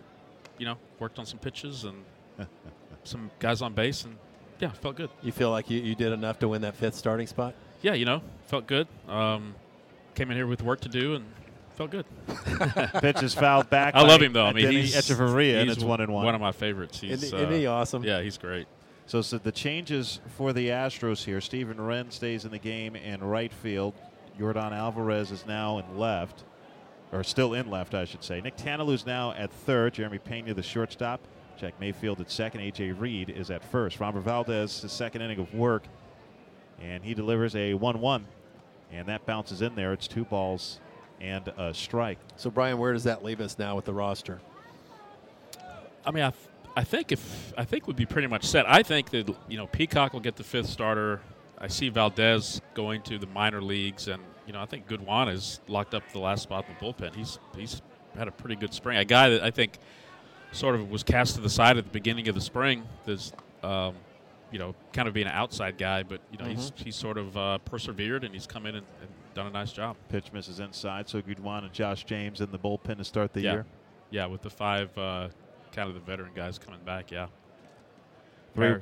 you 0.58 0.66
know, 0.66 0.76
worked 0.98 1.18
on 1.18 1.26
some 1.26 1.38
pitches 1.38 1.84
and 1.84 2.04
some 3.04 3.30
guys 3.38 3.62
on 3.62 3.74
base, 3.74 4.04
and 4.04 4.16
yeah, 4.60 4.70
felt 4.70 4.96
good. 4.96 5.10
You 5.22 5.32
feel 5.32 5.50
like 5.50 5.70
you, 5.70 5.80
you 5.80 5.94
did 5.94 6.12
enough 6.12 6.38
to 6.40 6.48
win 6.48 6.62
that 6.62 6.76
fifth 6.76 6.94
starting 6.94 7.26
spot? 7.26 7.54
Yeah, 7.82 7.94
you 7.94 8.04
know, 8.04 8.22
felt 8.46 8.66
good. 8.66 8.86
Um, 9.08 9.54
came 10.14 10.30
in 10.30 10.36
here 10.36 10.46
with 10.46 10.62
work 10.62 10.80
to 10.80 10.88
do, 10.88 11.14
and 11.14 11.24
felt 11.74 11.90
good. 11.90 12.06
Pitch 13.00 13.22
is 13.22 13.34
fouled 13.34 13.70
back. 13.70 13.94
I 13.94 14.02
love 14.02 14.22
him 14.22 14.32
though. 14.32 14.46
I 14.46 14.52
mean, 14.52 14.70
he's 14.70 14.94
Hechavarria, 14.94 15.60
and 15.60 15.70
it's 15.70 15.82
one 15.82 16.00
and 16.00 16.12
one. 16.12 16.24
One 16.24 16.34
of 16.34 16.40
my 16.40 16.52
favorites. 16.52 17.00
He's, 17.00 17.22
isn't, 17.22 17.38
isn't 17.38 17.52
he 17.52 17.66
uh, 17.66 17.72
awesome? 17.72 18.04
Yeah, 18.04 18.22
he's 18.22 18.38
great. 18.38 18.66
So, 19.06 19.20
so 19.20 19.36
the 19.36 19.52
changes 19.52 20.20
for 20.36 20.52
the 20.52 20.68
Astros 20.68 21.24
here: 21.24 21.40
Stephen 21.40 21.80
Wren 21.80 22.10
stays 22.10 22.44
in 22.44 22.50
the 22.50 22.58
game 22.58 22.96
in 22.96 23.22
right 23.22 23.52
field. 23.52 23.94
Yordan 24.38 24.72
Alvarez 24.72 25.30
is 25.30 25.46
now 25.46 25.78
in 25.78 25.98
left, 25.98 26.44
or 27.12 27.22
still 27.22 27.54
in 27.54 27.70
left, 27.70 27.94
I 27.94 28.04
should 28.04 28.24
say. 28.24 28.40
Nick 28.40 28.56
Tanielu's 28.56 29.06
now 29.06 29.32
at 29.32 29.52
third. 29.52 29.94
Jeremy 29.94 30.18
Pena, 30.18 30.54
the 30.54 30.62
shortstop. 30.62 31.20
Jack 31.56 31.74
Mayfield 31.78 32.20
at 32.20 32.30
second. 32.30 32.60
A.J. 32.62 32.92
Reed 32.92 33.30
is 33.30 33.50
at 33.50 33.64
first. 33.64 33.98
Framber 33.98 34.20
Valdez, 34.20 34.80
the 34.80 34.88
second 34.88 35.22
inning 35.22 35.38
of 35.38 35.54
work, 35.54 35.84
and 36.80 37.04
he 37.04 37.14
delivers 37.14 37.54
a 37.54 37.74
1-1, 37.74 38.24
and 38.90 39.06
that 39.08 39.24
bounces 39.24 39.62
in 39.62 39.74
there. 39.76 39.92
It's 39.92 40.08
two 40.08 40.24
balls 40.24 40.80
and 41.20 41.46
a 41.56 41.72
strike. 41.72 42.18
So, 42.36 42.50
Brian, 42.50 42.78
where 42.78 42.92
does 42.92 43.04
that 43.04 43.24
leave 43.24 43.40
us 43.40 43.58
now 43.58 43.76
with 43.76 43.84
the 43.84 43.94
roster? 43.94 44.40
I 46.04 46.10
mean, 46.10 46.24
I, 46.24 46.30
th- 46.30 46.48
I 46.76 46.84
think 46.84 47.12
if 47.12 47.52
I 47.56 47.64
think 47.64 47.86
would 47.86 47.96
be 47.96 48.04
pretty 48.04 48.28
much 48.28 48.44
set. 48.44 48.68
I 48.68 48.82
think 48.82 49.10
that 49.10 49.34
you 49.48 49.56
know 49.56 49.66
Peacock 49.66 50.12
will 50.12 50.20
get 50.20 50.36
the 50.36 50.44
fifth 50.44 50.68
starter. 50.68 51.20
I 51.64 51.68
see 51.68 51.88
Valdez 51.88 52.60
going 52.74 53.00
to 53.04 53.16
the 53.16 53.26
minor 53.28 53.62
leagues, 53.62 54.08
and 54.08 54.22
you 54.46 54.52
know 54.52 54.60
I 54.60 54.66
think 54.66 54.86
Guduan 54.86 55.32
is 55.32 55.60
locked 55.66 55.94
up 55.94 56.02
the 56.12 56.18
last 56.18 56.42
spot 56.42 56.66
in 56.68 56.74
the 56.74 56.84
bullpen. 56.84 57.16
He's 57.16 57.38
he's 57.56 57.80
had 58.14 58.28
a 58.28 58.30
pretty 58.30 58.56
good 58.56 58.74
spring. 58.74 58.98
A 58.98 59.04
guy 59.04 59.30
that 59.30 59.42
I 59.42 59.50
think 59.50 59.78
sort 60.52 60.74
of 60.74 60.90
was 60.90 61.02
cast 61.02 61.36
to 61.36 61.40
the 61.40 61.48
side 61.48 61.78
at 61.78 61.84
the 61.84 61.90
beginning 61.90 62.28
of 62.28 62.34
the 62.34 62.40
spring. 62.42 62.86
There's 63.06 63.32
um, 63.62 63.94
you 64.52 64.58
know 64.58 64.74
kind 64.92 65.08
of 65.08 65.14
being 65.14 65.26
an 65.26 65.32
outside 65.32 65.78
guy, 65.78 66.02
but 66.02 66.20
you 66.30 66.36
know 66.36 66.44
mm-hmm. 66.44 66.60
he's 66.60 66.72
he's 66.76 66.96
sort 66.96 67.16
of 67.16 67.34
uh, 67.34 67.56
persevered 67.58 68.24
and 68.24 68.34
he's 68.34 68.46
come 68.46 68.66
in 68.66 68.74
and, 68.74 68.86
and 69.00 69.08
done 69.32 69.46
a 69.46 69.50
nice 69.50 69.72
job. 69.72 69.96
Pitch 70.10 70.34
misses 70.34 70.60
inside, 70.60 71.08
so 71.08 71.22
Guduan 71.22 71.64
and 71.64 71.72
Josh 71.72 72.04
James 72.04 72.42
in 72.42 72.50
the 72.50 72.58
bullpen 72.58 72.98
to 72.98 73.04
start 73.04 73.32
the 73.32 73.40
yeah. 73.40 73.52
year. 73.52 73.66
Yeah, 74.10 74.26
with 74.26 74.42
the 74.42 74.50
five 74.50 74.96
uh, 74.98 75.28
kind 75.72 75.88
of 75.88 75.94
the 75.94 76.00
veteran 76.00 76.32
guys 76.34 76.58
coming 76.58 76.80
back. 76.84 77.10
Yeah. 77.10 77.28
Three, 78.54 78.76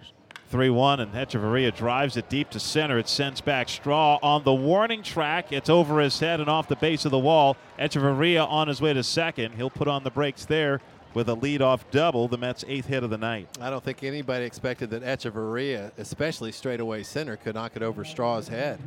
3 0.52 0.68
1, 0.68 1.00
and 1.00 1.14
Hechavarria 1.14 1.75
drives 1.75 2.18
it 2.18 2.28
deep 2.28 2.50
to 2.50 2.61
center. 2.61 2.99
It 2.99 3.09
sends 3.09 3.40
back 3.40 3.71
Straw 3.71 4.18
on 4.23 4.44
the 4.44 4.52
warning 4.52 5.02
track. 5.02 5.50
It's 5.50 5.71
over 5.71 5.99
his 5.99 6.21
head 6.21 6.40
and 6.40 6.49
off 6.50 6.68
the 6.68 6.76
base 6.76 7.06
of 7.06 7.11
the 7.11 7.18
wall. 7.18 7.56
Hechavarria 7.78 8.47
on 8.47 8.68
his 8.68 8.78
way 8.82 8.92
to 8.92 9.02
second. 9.02 9.54
He'll 9.54 9.71
put 9.71 9.88
on 9.88 10.04
the 10.04 10.11
brakes 10.11 10.44
there 10.44 10.82
with 11.14 11.30
a 11.30 11.35
lead-off 11.35 11.90
double, 11.90 12.28
the 12.28 12.37
Mets' 12.37 12.66
eighth 12.68 12.87
hit 12.87 13.02
of 13.02 13.09
the 13.09 13.16
night. 13.16 13.49
I 13.62 13.71
don't 13.71 13.82
think 13.82 14.02
anybody 14.02 14.44
expected 14.44 14.90
that 14.90 15.02
Hechavarria, 15.02 15.90
especially 15.97 16.52
straightaway 16.52 17.02
center, 17.02 17.37
could 17.37 17.54
knock 17.54 17.73
it 17.75 17.82
over 17.82 18.04
Straw's 18.04 18.49
head. 18.49 18.78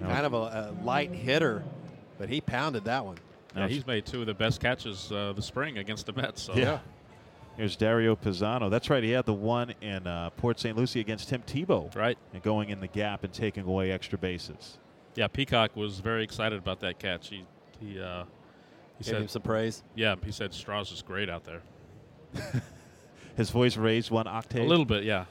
No. 0.00 0.08
Kind 0.08 0.26
of 0.26 0.34
a, 0.34 0.36
a 0.36 0.84
light 0.84 1.12
hitter, 1.12 1.62
but 2.18 2.28
he 2.28 2.40
pounded 2.40 2.84
that 2.86 3.04
one. 3.04 3.18
Yeah, 3.56 3.68
he's 3.68 3.86
made 3.86 4.04
two 4.04 4.20
of 4.20 4.26
the 4.26 4.34
best 4.34 4.60
catches 4.60 5.10
uh, 5.12 5.32
the 5.32 5.42
spring 5.42 5.78
against 5.78 6.06
the 6.06 6.12
Mets. 6.12 6.42
So. 6.42 6.54
Yeah. 6.54 6.80
Here's 7.56 7.74
Dario 7.76 8.14
Pizzano. 8.16 8.70
That's 8.70 8.90
right. 8.90 9.02
He 9.02 9.10
had 9.10 9.24
the 9.24 9.32
one 9.32 9.72
in 9.80 10.06
uh, 10.06 10.30
Port 10.30 10.60
St. 10.60 10.76
Lucie 10.76 11.00
against 11.00 11.28
Tim 11.30 11.42
Tebow. 11.42 11.94
Right. 11.96 12.18
And 12.34 12.42
going 12.42 12.68
in 12.68 12.80
the 12.80 12.86
gap 12.86 13.24
and 13.24 13.32
taking 13.32 13.64
away 13.64 13.90
extra 13.90 14.18
bases. 14.18 14.78
Yeah, 15.14 15.28
Peacock 15.28 15.74
was 15.74 16.00
very 16.00 16.22
excited 16.22 16.58
about 16.58 16.80
that 16.80 16.98
catch. 16.98 17.28
He 17.28 17.44
he 17.80 17.98
uh, 18.00 18.24
he 18.98 19.04
Gave 19.04 19.06
said 19.06 19.22
him 19.22 19.28
some 19.28 19.42
praise. 19.42 19.82
yeah 19.94 20.14
he 20.24 20.30
said 20.32 20.52
Strauss 20.52 20.92
is 20.92 21.00
great 21.02 21.30
out 21.30 21.44
there. 21.44 21.62
His 23.36 23.50
voice 23.50 23.76
raised 23.76 24.10
one 24.10 24.26
octave. 24.26 24.62
A 24.62 24.66
little 24.66 24.84
bit, 24.84 25.04
yeah. 25.04 25.24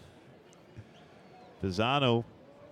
Pizzano, 1.63 2.24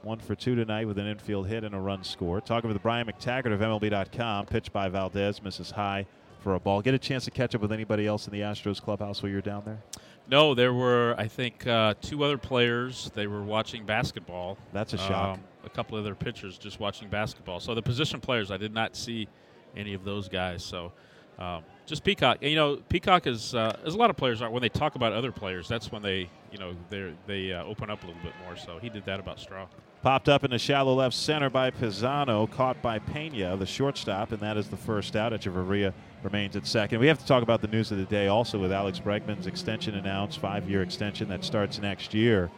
one 0.02 0.20
for 0.20 0.36
two 0.36 0.56
tonight 0.56 0.88
with 0.88 0.98
an 0.98 1.08
infield 1.08 1.48
hit 1.48 1.64
and 1.64 1.74
a 1.74 1.80
run 1.80 2.04
score. 2.04 2.42
Talking 2.42 2.72
with 2.72 2.82
Brian 2.82 3.08
McTaggart 3.08 3.54
of 3.54 3.60
MLB.com. 3.60 4.46
Pitched 4.48 4.72
by 4.74 4.90
Valdez, 4.90 5.42
misses 5.42 5.72
high 5.72 6.06
for 6.44 6.56
a 6.56 6.60
ball. 6.60 6.82
Get 6.82 6.94
a 6.94 7.00
chance 7.00 7.26
to 7.26 7.32
catch 7.32 7.56
up 7.56 7.62
with 7.62 7.72
anybody 7.72 8.06
else 8.06 8.28
in 8.28 8.34
the 8.34 8.42
Astros 8.42 8.82
clubhouse 8.82 9.24
while 9.24 9.32
you're 9.32 9.42
down 9.42 9.64
there? 9.66 9.82
No, 10.28 10.54
there 10.54 10.74
were 10.74 11.16
I 11.18 11.28
think 11.28 11.66
uh, 11.66 11.96
two 12.02 12.24
other 12.24 12.38
players. 12.38 13.10
They 13.16 13.28
were 13.28 13.44
watching 13.44 13.86
basketball. 13.86 14.58
That's 14.72 14.94
a 14.94 14.98
shock. 14.98 15.38
Um, 15.38 15.44
a 15.66 15.70
couple 15.70 15.98
of 15.98 16.04
their 16.04 16.16
pitchers 16.16 16.58
just 16.58 16.80
watching 16.80 17.10
basketball. 17.10 17.60
So 17.60 17.74
the 17.74 17.82
position 17.82 18.20
players, 18.20 18.52
I 18.52 18.58
did 18.58 18.74
not 18.74 18.96
see 18.96 19.28
any 19.76 19.94
of 19.94 20.04
those 20.04 20.30
guys. 20.30 20.64
So 20.64 20.92
um, 21.40 21.64
just 21.86 22.04
Peacock. 22.04 22.38
And, 22.42 22.52
you 22.52 22.56
know, 22.56 22.78
Peacock 22.90 23.28
is 23.28 23.56
uh, 23.56 23.78
as 23.86 23.96
a 23.96 23.98
lot 23.98 24.10
of 24.10 24.18
players 24.18 24.42
are 24.42 24.50
when 24.50 24.62
they 24.62 24.70
talk 24.70 24.96
about 24.96 25.14
other 25.14 25.32
players. 25.32 25.68
That's 25.68 25.92
when 25.92 26.02
they 26.02 26.30
you 26.52 26.58
know 26.58 26.76
they 26.90 27.14
they 27.28 27.54
uh, 27.54 27.64
open 27.64 27.90
up 27.90 28.04
a 28.04 28.08
little 28.08 28.22
bit 28.22 28.34
more. 28.46 28.56
So 28.56 28.80
he 28.80 28.90
did 28.90 29.06
that 29.06 29.20
about 29.20 29.40
Straw. 29.40 29.68
Popped 30.02 30.30
up 30.30 30.44
in 30.44 30.52
the 30.52 30.60
shallow 30.60 30.94
left 30.94 31.16
center 31.16 31.50
by 31.50 31.72
Pizzano, 31.72 32.50
caught 32.52 32.82
by 32.82 33.00
Pena, 33.00 33.56
the 33.56 33.66
shortstop, 33.66 34.32
and 34.32 34.42
that 34.42 34.58
is 34.58 34.68
the 34.68 34.78
first 34.78 35.16
out. 35.16 35.34
at 35.34 35.42
Hechavarria 35.42 35.94
remains 36.24 36.56
at 36.56 36.66
second. 36.66 37.00
We 37.00 37.08
have 37.08 37.20
to 37.20 37.26
talk 37.26 37.44
about 37.44 37.62
the 37.62 37.68
news 37.68 37.92
of 37.92 37.98
the 37.98 38.06
day 38.06 38.28
also 38.28 38.58
with 38.60 38.72
Alex 38.72 39.00
Bregman's 39.00 39.48
extension 39.48 39.96
announced, 39.96 40.40
five-year 40.40 40.82
extension 40.82 41.28
that 41.30 41.44
starts 41.44 41.80
next 41.80 42.14
year. 42.14 42.50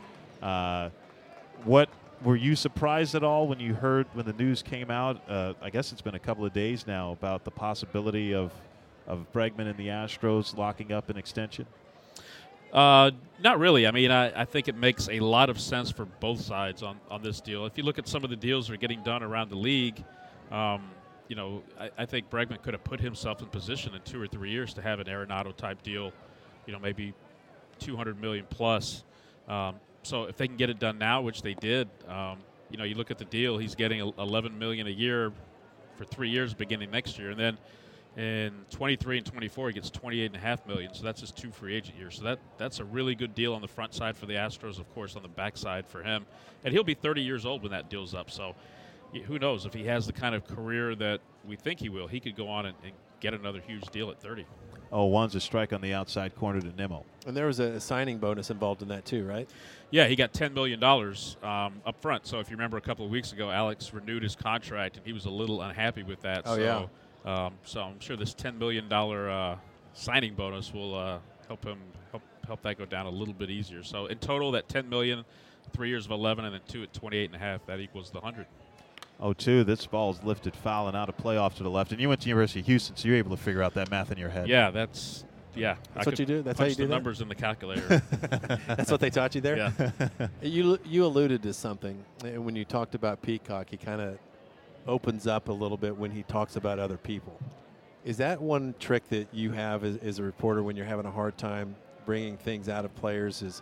Uh, 0.41 0.89
what 1.63 1.89
were 2.23 2.35
you 2.35 2.55
surprised 2.55 3.15
at 3.15 3.23
all 3.23 3.47
when 3.47 3.59
you 3.59 3.73
heard 3.73 4.07
when 4.13 4.25
the 4.25 4.33
news 4.33 4.61
came 4.61 4.91
out? 4.91 5.21
Uh, 5.29 5.53
I 5.61 5.69
guess 5.69 5.91
it's 5.91 6.01
been 6.01 6.15
a 6.15 6.19
couple 6.19 6.45
of 6.45 6.53
days 6.53 6.85
now 6.87 7.11
about 7.11 7.43
the 7.43 7.51
possibility 7.51 8.33
of 8.33 8.51
of 9.07 9.25
Bregman 9.33 9.67
and 9.67 9.77
the 9.77 9.87
Astros 9.87 10.57
locking 10.57 10.91
up 10.91 11.09
an 11.09 11.17
extension. 11.17 11.67
Uh, 12.73 13.11
not 13.41 13.59
really. 13.59 13.87
I 13.87 13.91
mean, 13.91 14.11
I, 14.11 14.41
I 14.41 14.45
think 14.45 14.67
it 14.67 14.75
makes 14.75 15.07
a 15.09 15.19
lot 15.19 15.49
of 15.49 15.59
sense 15.59 15.91
for 15.91 16.05
both 16.05 16.41
sides 16.41 16.83
on, 16.83 16.99
on 17.09 17.21
this 17.21 17.39
deal. 17.39 17.65
If 17.65 17.77
you 17.77 17.83
look 17.83 17.99
at 17.99 18.07
some 18.07 18.23
of 18.23 18.29
the 18.29 18.35
deals 18.35 18.67
that 18.67 18.73
are 18.73 18.77
getting 18.77 19.01
done 19.03 19.23
around 19.23 19.49
the 19.49 19.55
league, 19.57 20.03
um, 20.51 20.89
you 21.27 21.35
know, 21.35 21.63
I, 21.79 21.89
I 21.97 22.05
think 22.05 22.29
Bregman 22.29 22.61
could 22.61 22.73
have 22.73 22.83
put 22.83 22.99
himself 22.99 23.41
in 23.41 23.47
position 23.47 23.93
in 23.95 24.01
two 24.01 24.21
or 24.21 24.27
three 24.27 24.51
years 24.51 24.73
to 24.75 24.81
have 24.81 24.99
an 24.99 25.07
Arenado 25.07 25.55
type 25.55 25.81
deal, 25.81 26.11
you 26.65 26.73
know, 26.73 26.79
maybe 26.79 27.13
200 27.79 28.19
million 28.19 28.45
plus. 28.49 29.03
Um, 29.47 29.75
so 30.03 30.25
if 30.25 30.37
they 30.37 30.47
can 30.47 30.57
get 30.57 30.69
it 30.69 30.79
done 30.79 30.97
now, 30.97 31.21
which 31.21 31.41
they 31.41 31.53
did, 31.55 31.89
um, 32.07 32.37
you 32.69 32.77
know, 32.77 32.83
you 32.83 32.95
look 32.95 33.11
at 33.11 33.17
the 33.17 33.25
deal, 33.25 33.57
he's 33.57 33.75
getting 33.75 33.99
11 34.17 34.57
million 34.57 34.87
a 34.87 34.91
year 34.91 35.31
for 35.95 36.05
three 36.05 36.29
years 36.29 36.53
beginning 36.53 36.91
next 36.91 37.17
year, 37.17 37.31
and 37.31 37.39
then 37.39 37.57
in 38.17 38.53
23 38.69 39.17
and 39.17 39.25
24 39.25 39.69
he 39.69 39.73
gets 39.73 39.89
28 39.89 40.25
and 40.27 40.35
a 40.35 40.39
half 40.39 40.65
million. 40.65 40.93
So 40.93 41.03
that's 41.03 41.19
just 41.19 41.37
two 41.37 41.51
free 41.51 41.75
agent 41.75 41.97
years. 41.97 42.15
So 42.17 42.23
that 42.23 42.39
that's 42.57 42.79
a 42.79 42.85
really 42.85 43.13
good 43.13 43.35
deal 43.35 43.53
on 43.53 43.61
the 43.61 43.67
front 43.67 43.93
side 43.93 44.15
for 44.15 44.25
the 44.25 44.35
astros 44.35 44.79
of 44.79 44.93
course 44.93 45.15
on 45.15 45.21
the 45.21 45.27
back 45.27 45.57
side 45.57 45.85
for 45.85 46.01
him. 46.01 46.25
And 46.63 46.73
he'll 46.73 46.83
be 46.83 46.93
30 46.93 47.21
years 47.21 47.45
old 47.45 47.61
when 47.61 47.71
that 47.71 47.89
deal's 47.89 48.15
up. 48.15 48.31
So 48.31 48.55
who 49.21 49.39
knows 49.39 49.65
if 49.65 49.73
he 49.73 49.85
has 49.85 50.05
the 50.05 50.13
kind 50.13 50.35
of 50.35 50.45
career 50.45 50.95
that 50.95 51.21
we 51.45 51.55
think 51.55 51.79
he 51.79 51.89
will 51.89 52.07
he 52.07 52.19
could 52.19 52.35
go 52.35 52.47
on 52.47 52.65
and, 52.65 52.75
and 52.83 52.93
get 53.19 53.33
another 53.33 53.61
huge 53.61 53.85
deal 53.91 54.09
at 54.09 54.21
30 54.21 54.45
Oh, 54.91 55.05
one's 55.05 55.35
a 55.35 55.41
strike 55.41 55.73
on 55.73 55.81
the 55.81 55.93
outside 55.93 56.35
corner 56.35 56.61
to 56.61 56.71
Nimmo. 56.71 57.05
And 57.25 57.35
there 57.35 57.47
was 57.47 57.59
a 57.59 57.79
signing 57.79 58.17
bonus 58.17 58.49
involved 58.49 58.81
in 58.81 58.87
that 58.89 59.05
too, 59.05 59.25
right? 59.25 59.49
Yeah, 59.91 60.07
he 60.07 60.15
got 60.15 60.33
$10 60.33 60.53
million 60.53 60.83
um, 60.83 61.81
up 61.85 62.01
front. 62.01 62.25
So 62.27 62.39
if 62.39 62.49
you 62.49 62.55
remember 62.55 62.77
a 62.77 62.81
couple 62.81 63.03
of 63.03 63.11
weeks 63.11 63.33
ago, 63.33 63.51
Alex 63.51 63.93
renewed 63.93 64.23
his 64.23 64.35
contract, 64.35 64.97
and 64.97 65.05
he 65.05 65.13
was 65.13 65.25
a 65.25 65.29
little 65.29 65.61
unhappy 65.61 66.03
with 66.03 66.21
that. 66.21 66.43
Oh, 66.45 66.55
so, 66.55 66.61
yeah. 67.25 67.45
Um, 67.45 67.53
so 67.63 67.81
I'm 67.81 67.99
sure 67.99 68.15
this 68.15 68.33
$10 68.35 68.57
million 68.57 68.91
uh, 68.91 69.57
signing 69.93 70.35
bonus 70.35 70.73
will 70.73 70.95
uh, 70.95 71.17
help 71.47 71.65
him 71.65 71.79
help, 72.11 72.23
help 72.45 72.61
that 72.61 72.77
go 72.77 72.85
down 72.85 73.05
a 73.05 73.09
little 73.09 73.33
bit 73.33 73.49
easier. 73.49 73.83
So 73.83 74.05
in 74.05 74.19
total, 74.19 74.51
that 74.51 74.69
10 74.69 74.87
million, 74.87 75.25
three 75.73 75.89
years 75.89 76.05
of 76.05 76.11
11, 76.11 76.45
and 76.45 76.53
then 76.53 76.61
two 76.67 76.83
at 76.83 76.93
28 76.93 77.25
and 77.25 77.35
a 77.35 77.39
half, 77.39 77.65
that 77.65 77.79
equals 77.79 78.11
the 78.11 78.19
100. 78.19 78.45
Oh, 79.19 79.33
two. 79.33 79.63
This 79.63 79.85
ball's 79.85 80.21
lifted 80.23 80.55
foul 80.55 80.87
and 80.87 80.97
out 80.97 81.07
of 81.09 81.17
play 81.17 81.37
off 81.37 81.55
to 81.55 81.63
the 81.63 81.69
left. 81.69 81.91
And 81.91 82.01
you 82.01 82.09
went 82.09 82.21
to 82.21 82.29
University 82.29 82.59
of 82.59 82.65
Houston, 82.65 82.95
so 82.97 83.07
you're 83.07 83.17
able 83.17 83.35
to 83.35 83.41
figure 83.41 83.63
out 83.63 83.73
that 83.75 83.89
math 83.89 84.11
in 84.11 84.17
your 84.17 84.29
head. 84.29 84.47
Yeah, 84.47 84.71
that's 84.71 85.23
yeah. 85.55 85.75
That's 85.93 86.05
I 86.05 86.09
what 86.09 86.19
you 86.19 86.25
do? 86.25 86.41
That's 86.41 86.59
how 86.59 86.65
punch 86.65 86.71
you 86.71 86.75
do 86.75 86.83
the 86.83 86.87
that? 86.89 86.93
numbers 86.95 87.21
in 87.21 87.29
the 87.29 87.35
calculator. 87.35 88.01
That's 88.67 88.91
what 88.91 88.99
they 88.99 89.09
taught 89.09 89.35
you 89.35 89.41
there. 89.41 89.57
yeah. 89.57 90.27
You 90.41 90.77
you 90.83 91.05
alluded 91.05 91.43
to 91.43 91.53
something 91.53 92.03
and 92.25 92.43
when 92.45 92.55
you 92.57 92.65
talked 92.65 92.93
about 92.93 93.21
Peacock. 93.21 93.69
He 93.69 93.77
kind 93.77 94.01
of 94.01 94.17
opens 94.85 95.27
up 95.27 95.47
a 95.47 95.53
little 95.53 95.77
bit 95.77 95.95
when 95.95 96.11
he 96.11 96.23
talks 96.23 96.57
about 96.57 96.77
other 96.79 96.97
people. 96.97 97.39
Is 98.03 98.17
that 98.17 98.41
one 98.41 98.75
trick 98.79 99.07
that 99.09 99.33
you 99.33 99.51
have 99.51 99.83
as, 99.85 99.97
as 99.97 100.19
a 100.19 100.23
reporter 100.23 100.61
when 100.61 100.75
you're 100.75 100.85
having 100.85 101.05
a 101.05 101.11
hard 101.11 101.37
time 101.37 101.75
bringing 102.05 102.35
things 102.37 102.67
out 102.69 102.83
of 102.83 102.93
players? 102.95 103.41
Is 103.41 103.61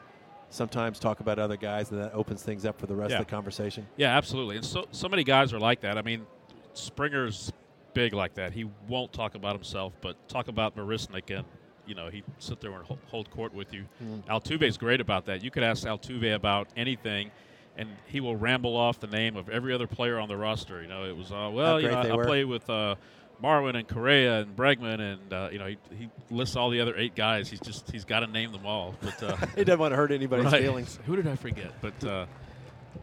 sometimes 0.54 1.00
talk 1.00 1.20
about 1.20 1.40
other 1.40 1.58
guys 1.58 1.90
and 1.92 2.00
that 2.02 2.14
opens 2.14 2.44
things 2.44 2.66
up 2.66 2.80
for 2.80 2.86
the 2.86 2.96
rest 2.96 3.12
Yeah. 3.12 3.20
of 3.20 3.26
the 3.26 3.30
conversation? 3.32 3.88
Yeah, 3.98 4.16
absolutely. 4.16 4.58
And 4.58 4.66
so 4.66 4.86
so 4.92 5.10
many 5.10 5.24
guys 5.24 5.52
are 5.54 5.60
like 5.60 5.82
that. 5.82 5.98
I 5.98 6.02
mean, 6.02 6.26
Springer's 6.74 7.52
big 7.94 8.14
like 8.14 8.36
that. 8.36 8.54
He 8.54 8.66
won't 8.88 9.12
talk 9.14 9.36
about 9.36 9.54
himself, 9.54 9.94
but 10.02 10.16
talk 10.30 10.48
about 10.48 10.76
Marisnick 10.76 11.36
and 11.36 11.46
you 11.86 11.96
know 11.96 12.10
he 12.10 12.24
sit 12.40 12.62
there 12.62 12.72
and 12.72 12.86
hold 13.08 13.30
court 13.32 13.54
with 13.54 13.74
you. 13.74 13.86
Altuve's 14.30 14.78
great 14.78 15.02
about 15.02 15.26
that. 15.26 15.44
You 15.44 15.52
could 15.52 15.64
ask 15.64 15.86
Altuve 15.86 16.34
about 16.36 16.68
anything. 16.78 17.32
And 17.76 17.90
he 18.06 18.20
will 18.22 18.36
ramble 18.36 18.76
off 18.78 19.00
the 19.00 19.08
name 19.08 19.36
of 19.36 19.50
every 19.50 19.74
other 19.74 19.88
player 19.88 20.20
on 20.20 20.28
the 20.30 20.38
roster. 20.38 20.84
You 20.84 20.88
know, 20.88 21.06
it 21.06 21.18
was 21.18 21.32
uh, 21.32 21.50
well, 21.52 21.82
you 21.82 21.90
know, 21.90 22.04
they 22.04 22.12
I 22.12 22.24
play 22.24 22.46
with 22.46 22.70
uh, 22.70 22.94
Marwin 23.44 23.76
and 23.76 23.88
Correa 23.88 24.42
and 24.42 24.56
Bregman, 24.56 25.00
and 25.00 25.34
uh, 25.34 25.50
you 25.52 25.60
know 25.60 25.68
he, 25.68 25.78
he 25.98 26.10
lists 26.32 26.56
all 26.56 26.70
the 26.70 26.80
other 26.80 26.96
eight 26.98 27.16
guys. 27.16 27.50
He's 27.50 27.60
just 27.60 27.92
he's 27.92 28.06
got 28.06 28.22
to 28.22 28.28
name 28.28 28.52
them 28.52 28.66
all. 28.66 28.96
But 29.02 29.22
uh, 29.22 29.36
He 29.56 29.64
doesn't 29.64 29.80
want 29.80 29.92
to 29.92 29.98
hurt 29.98 30.12
anybody's 30.12 30.46
right. 30.46 30.62
feelings. 30.62 30.98
Who 31.06 31.16
did 31.16 31.28
I 31.28 31.36
forget? 31.36 31.74
But 31.82 32.04
uh, 32.04 32.26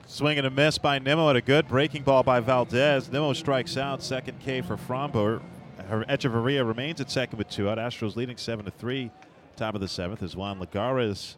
Swing 0.07 0.39
and 0.39 0.47
a 0.47 0.51
miss 0.51 0.79
by 0.79 0.99
Nimmo 0.99 1.29
at 1.31 1.37
a 1.37 1.41
good 1.41 1.69
breaking 1.69 2.03
ball 2.03 2.23
by 2.23 2.41
Valdez. 2.41 3.11
Nimmo 3.13 3.33
strikes 3.33 3.77
out. 3.77 4.03
Second 4.03 4.41
K 4.41 4.61
for 4.63 4.77
Framber. 4.77 5.43
Her 5.89 6.05
Hechavarria 6.09 6.67
remains 6.67 7.01
at 7.01 7.11
second 7.11 7.39
with 7.39 7.49
two 7.49 7.69
out. 7.69 7.79
Astros 7.79 8.17
leading 8.17 8.37
seven 8.37 8.65
to 8.65 8.71
three. 8.71 9.11
Top 9.57 9.75
of 9.75 9.81
the 9.81 9.89
seventh 9.89 10.23
as 10.23 10.35
Juan 10.35 10.59
Lagares 10.59 11.37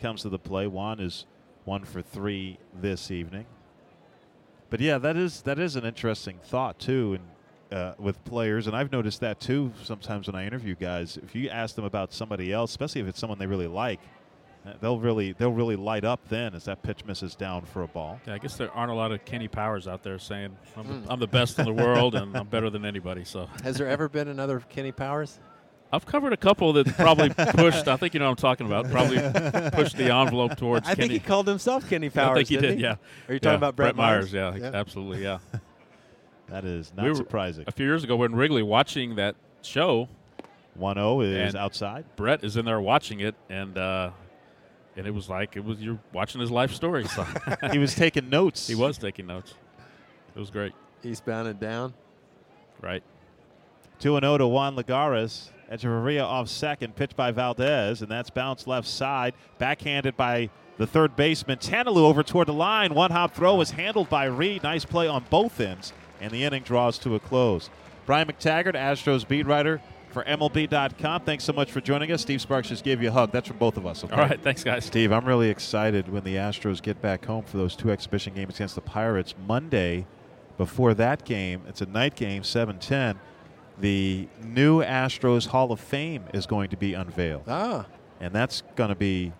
comes 0.00 0.22
to 0.22 0.28
the 0.28 0.38
play. 0.38 0.66
Juan 0.66 1.00
is 1.00 1.24
one 1.64 1.84
for 1.84 2.02
three 2.02 2.58
this 2.78 3.10
evening. 3.10 3.46
But 4.68 4.80
yeah, 4.80 4.98
that 4.98 5.16
is 5.16 5.42
that 5.42 5.58
is 5.58 5.76
an 5.76 5.84
interesting 5.84 6.38
thought 6.42 6.78
too, 6.78 7.14
and 7.14 7.24
uh, 7.72 7.94
with 7.98 8.22
players, 8.24 8.66
and 8.66 8.76
I've 8.76 8.92
noticed 8.92 9.20
that 9.20 9.40
too. 9.40 9.72
Sometimes 9.82 10.26
when 10.26 10.36
I 10.36 10.46
interview 10.46 10.74
guys, 10.74 11.16
if 11.22 11.34
you 11.34 11.48
ask 11.48 11.74
them 11.74 11.84
about 11.84 12.12
somebody 12.12 12.52
else, 12.52 12.70
especially 12.70 13.00
if 13.00 13.08
it's 13.08 13.18
someone 13.18 13.38
they 13.38 13.46
really 13.46 13.66
like, 13.66 14.00
uh, 14.66 14.74
they'll 14.80 14.98
really 15.00 15.32
they'll 15.32 15.52
really 15.52 15.74
light 15.76 16.04
up 16.04 16.20
then 16.28 16.54
as 16.54 16.64
that 16.66 16.82
pitch 16.82 17.04
misses 17.04 17.34
down 17.34 17.62
for 17.64 17.82
a 17.82 17.88
ball. 17.88 18.20
Yeah, 18.26 18.34
I 18.34 18.38
guess 18.38 18.56
there 18.56 18.70
aren't 18.72 18.92
a 18.92 18.94
lot 18.94 19.10
of 19.10 19.24
Kenny 19.24 19.48
Powers 19.48 19.88
out 19.88 20.02
there 20.04 20.18
saying 20.18 20.56
I'm, 20.76 20.86
the, 20.86 21.12
I'm 21.12 21.18
the 21.18 21.26
best 21.26 21.58
in 21.58 21.64
the 21.64 21.72
world 21.72 22.14
and 22.14 22.36
I'm 22.36 22.46
better 22.46 22.70
than 22.70 22.84
anybody. 22.84 23.24
So 23.24 23.48
Has 23.64 23.76
there 23.76 23.88
ever 23.88 24.08
been 24.08 24.28
another 24.28 24.60
Kenny 24.68 24.92
Powers? 24.92 25.38
I've 25.94 26.06
covered 26.06 26.32
a 26.32 26.38
couple 26.38 26.72
that 26.74 26.86
probably 26.96 27.28
pushed. 27.54 27.86
I 27.86 27.96
think 27.98 28.14
you 28.14 28.20
know 28.20 28.26
what 28.26 28.30
I'm 28.30 28.36
talking 28.36 28.66
about. 28.66 28.90
Probably 28.90 29.18
pushed 29.72 29.96
the 29.96 30.10
envelope 30.14 30.56
towards. 30.56 30.88
I 30.88 30.94
Kenny. 30.94 31.08
think 31.08 31.22
he 31.22 31.26
called 31.26 31.46
himself 31.46 31.86
Kenny 31.90 32.08
Powers. 32.08 32.30
I 32.30 32.34
think 32.36 32.48
he 32.48 32.56
didn't 32.56 32.70
did. 32.76 32.80
Yeah. 32.80 32.94
Are 33.28 33.34
you 33.34 33.40
talking 33.40 33.50
Yeah, 33.52 33.56
about 33.56 33.76
Brett, 33.76 33.94
Myers? 33.94 34.32
Myers? 34.32 34.60
Yeah, 34.62 34.70
absolutely. 34.72 35.22
Yeah. 35.22 35.38
That 36.48 36.64
is 36.64 36.92
not 36.94 37.04
We 37.04 37.10
were- 37.10 37.14
surprising. 37.16 37.64
a 37.66 37.72
few 37.72 37.86
years 37.86 38.04
ago, 38.04 38.16
when 38.16 38.34
Wrigley 38.34 38.62
watching 38.62 39.14
that 39.16 39.34
show, 39.62 40.08
1 40.74 40.96
0 40.96 41.20
is 41.20 41.54
And- 41.54 41.56
outside. 41.62 42.04
Brett 42.16 42.44
is 42.44 42.56
in 42.56 42.64
there 42.64 42.80
watching 42.80 43.20
it, 43.20 43.34
and 43.48 43.76
uh, 43.78 44.10
and 44.96 45.06
it 45.06 45.14
was 45.14 45.28
like 45.28 45.56
it 45.56 45.64
was 45.64 45.80
you're 45.80 45.98
watching 46.12 46.40
his 46.40 46.50
life 46.50 46.72
story. 46.72 47.04
So 47.06 47.24
he 47.72 47.78
was 47.78 47.94
taking 47.94 48.28
notes. 48.28 48.66
he 48.68 48.74
was 48.74 48.98
taking 48.98 49.26
notes. 49.26 49.54
It 50.34 50.38
was 50.38 50.50
great. 50.50 50.72
Eastbound 51.04 51.48
and 51.48 51.58
down. 51.60 51.94
Right. 52.80 53.02
2 54.00 54.18
0 54.20 54.38
to 54.38 54.46
Juan 54.46 54.76
Lagares. 54.76 55.50
Hechavarria 55.70 56.22
off 56.24 56.48
second, 56.48 56.96
pitched 56.96 57.16
by 57.16 57.30
Valdez, 57.30 58.02
and 58.02 58.10
that's 58.10 58.28
bounced 58.28 58.66
left 58.66 58.86
side, 58.86 59.32
backhanded 59.56 60.18
by 60.18 60.50
the 60.76 60.86
third 60.86 61.16
baseman. 61.16 61.56
Tanielu 61.58 61.96
over 61.96 62.22
toward 62.22 62.48
the 62.48 62.52
line. 62.52 62.92
One 62.92 63.10
hop 63.10 63.34
throw 63.34 63.54
was 63.54 63.70
handled 63.70 64.10
by 64.10 64.24
Reed. 64.26 64.62
Nice 64.64 64.84
play 64.84 65.06
on 65.08 65.24
both 65.30 65.58
ends, 65.60 65.94
and 66.22 66.30
the 66.30 66.44
inning 66.44 66.62
draws 66.62 66.96
to 67.00 67.14
a 67.14 67.20
close. 67.20 67.68
Brian 68.06 68.26
McTaggart, 68.28 68.74
Astros 68.74 69.26
beat 69.28 69.46
writer 69.46 69.82
for 70.10 70.24
MLB.com. 70.24 71.22
Thanks 71.22 71.44
so 71.44 71.52
much 71.52 71.70
for 71.72 71.80
joining 71.80 72.10
us. 72.12 72.22
Steve 72.22 72.40
Sparks 72.40 72.68
just 72.68 72.84
gave 72.84 73.02
you 73.02 73.08
a 73.08 73.12
hug. 73.12 73.32
That's 73.32 73.48
from 73.48 73.58
both 73.58 73.76
of 73.76 73.86
us. 73.86 74.04
Okay? 74.04 74.14
All 74.14 74.20
right, 74.22 74.40
thanks, 74.40 74.62
guys. 74.64 74.84
Steve, 74.84 75.12
I'm 75.12 75.24
really 75.24 75.48
excited 75.50 76.08
when 76.08 76.24
the 76.24 76.36
Astros 76.36 76.80
get 76.82 77.00
back 77.02 77.24
home 77.24 77.44
for 77.44 77.56
those 77.58 77.76
two 77.76 77.90
exhibition 77.90 78.34
games 78.34 78.54
against 78.54 78.74
the 78.74 78.80
Pirates 78.80 79.34
Monday. 79.46 80.06
Before 80.58 80.94
that 80.94 81.24
game, 81.24 81.62
it's 81.66 81.80
a 81.80 81.86
night 81.86 82.14
game, 82.14 82.42
7:10. 82.42 83.16
The 83.80 84.28
new 84.44 84.82
Astros 84.82 85.46
Hall 85.46 85.72
of 85.72 85.80
Fame 85.80 86.24
is 86.34 86.46
going 86.46 86.68
to 86.70 86.76
be 86.76 86.92
unveiled, 86.94 87.44
Ah, 87.48 87.86
and 88.20 88.34
that's 88.34 88.62
going 88.76 88.90
to 88.90 88.94
be 88.94 89.32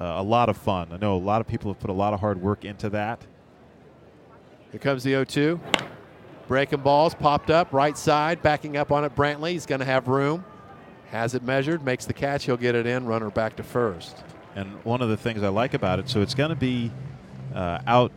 uh, 0.00 0.04
a 0.16 0.22
lot 0.22 0.48
of 0.48 0.56
fun. 0.56 0.88
I 0.92 0.96
know 0.96 1.16
a 1.16 1.18
lot 1.18 1.40
of 1.40 1.46
people 1.46 1.72
have 1.72 1.78
put 1.80 1.88
a 1.88 1.94
lot 1.94 2.12
of 2.12 2.20
hard 2.20 2.42
work 2.42 2.64
into 2.64 2.90
that. 2.90 3.24
here 4.72 4.80
comes 4.80 5.04
the 5.04 5.10
0 5.10 5.24
2. 5.24 5.60
Breaking 6.50 6.80
balls 6.80 7.14
popped 7.14 7.48
up, 7.48 7.72
right 7.72 7.96
side, 7.96 8.42
backing 8.42 8.76
up 8.76 8.90
on 8.90 9.04
it. 9.04 9.14
Brantley, 9.14 9.52
he's 9.52 9.66
going 9.66 9.78
to 9.78 9.84
have 9.84 10.08
room. 10.08 10.44
Has 11.12 11.36
it 11.36 11.44
measured, 11.44 11.84
makes 11.84 12.06
the 12.06 12.12
catch, 12.12 12.44
he'll 12.44 12.56
get 12.56 12.74
it 12.74 12.88
in, 12.88 13.06
runner 13.06 13.30
back 13.30 13.54
to 13.54 13.62
first. 13.62 14.16
And 14.56 14.72
one 14.82 15.00
of 15.00 15.08
the 15.08 15.16
things 15.16 15.44
I 15.44 15.48
like 15.48 15.74
about 15.74 16.00
it, 16.00 16.08
so 16.08 16.20
it's 16.22 16.34
going 16.34 16.48
to 16.50 16.56
be 16.56 16.90
uh, 17.54 17.78
out 17.86 18.10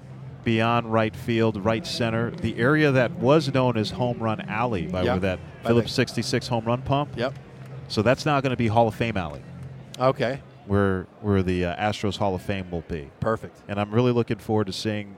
beyond 0.43 0.91
right 0.91 1.15
field, 1.15 1.63
right 1.63 1.85
center, 1.85 2.31
the 2.31 2.57
area 2.57 2.91
that 2.91 3.11
was 3.11 3.53
known 3.53 3.77
as 3.77 3.91
Home 3.91 4.17
Run 4.17 4.41
Alley 4.41 4.87
by 4.87 5.03
Yep. 5.03 5.21
that 5.21 5.39
Phillips 5.63 5.93
66 5.93 6.47
home 6.47 6.65
run 6.65 6.81
pump. 6.81 7.11
Yep. 7.15 7.35
So 7.87 8.01
that's 8.01 8.25
now 8.25 8.41
going 8.41 8.49
to 8.49 8.57
be 8.57 8.65
Hall 8.65 8.87
of 8.87 8.95
Fame 8.95 9.15
Alley, 9.15 9.43
Okay, 9.99 10.39
where 10.65 11.05
where 11.21 11.43
the 11.43 11.65
uh, 11.65 11.75
Astros 11.75 12.17
Hall 12.17 12.33
of 12.33 12.41
Fame 12.41 12.71
will 12.71 12.81
be. 12.87 13.11
perfect. 13.19 13.57
And 13.67 13.79
I'm 13.79 13.91
really 13.91 14.11
looking 14.11 14.39
forward 14.39 14.65
to 14.65 14.73
seeing 14.73 15.17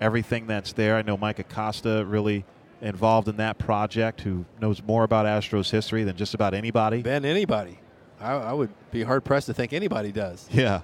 everything 0.00 0.46
that's 0.46 0.72
there. 0.72 0.96
I 0.96 1.02
know 1.02 1.16
Mike 1.16 1.38
Acosta 1.38 2.04
really 2.06 2.44
involved 2.80 3.28
in 3.28 3.36
that 3.36 3.58
project, 3.58 4.22
who 4.22 4.44
knows 4.60 4.82
more 4.82 5.04
about 5.04 5.26
Astros 5.26 5.70
history 5.70 6.04
than 6.04 6.16
just 6.16 6.34
about 6.34 6.54
anybody. 6.54 7.02
Than 7.02 7.24
anybody. 7.24 7.78
I, 8.20 8.32
I 8.32 8.52
would 8.52 8.70
be 8.90 9.02
hard 9.02 9.24
pressed 9.24 9.46
to 9.46 9.54
think 9.54 9.72
anybody 9.72 10.12
does. 10.12 10.48
Yeah. 10.50 10.82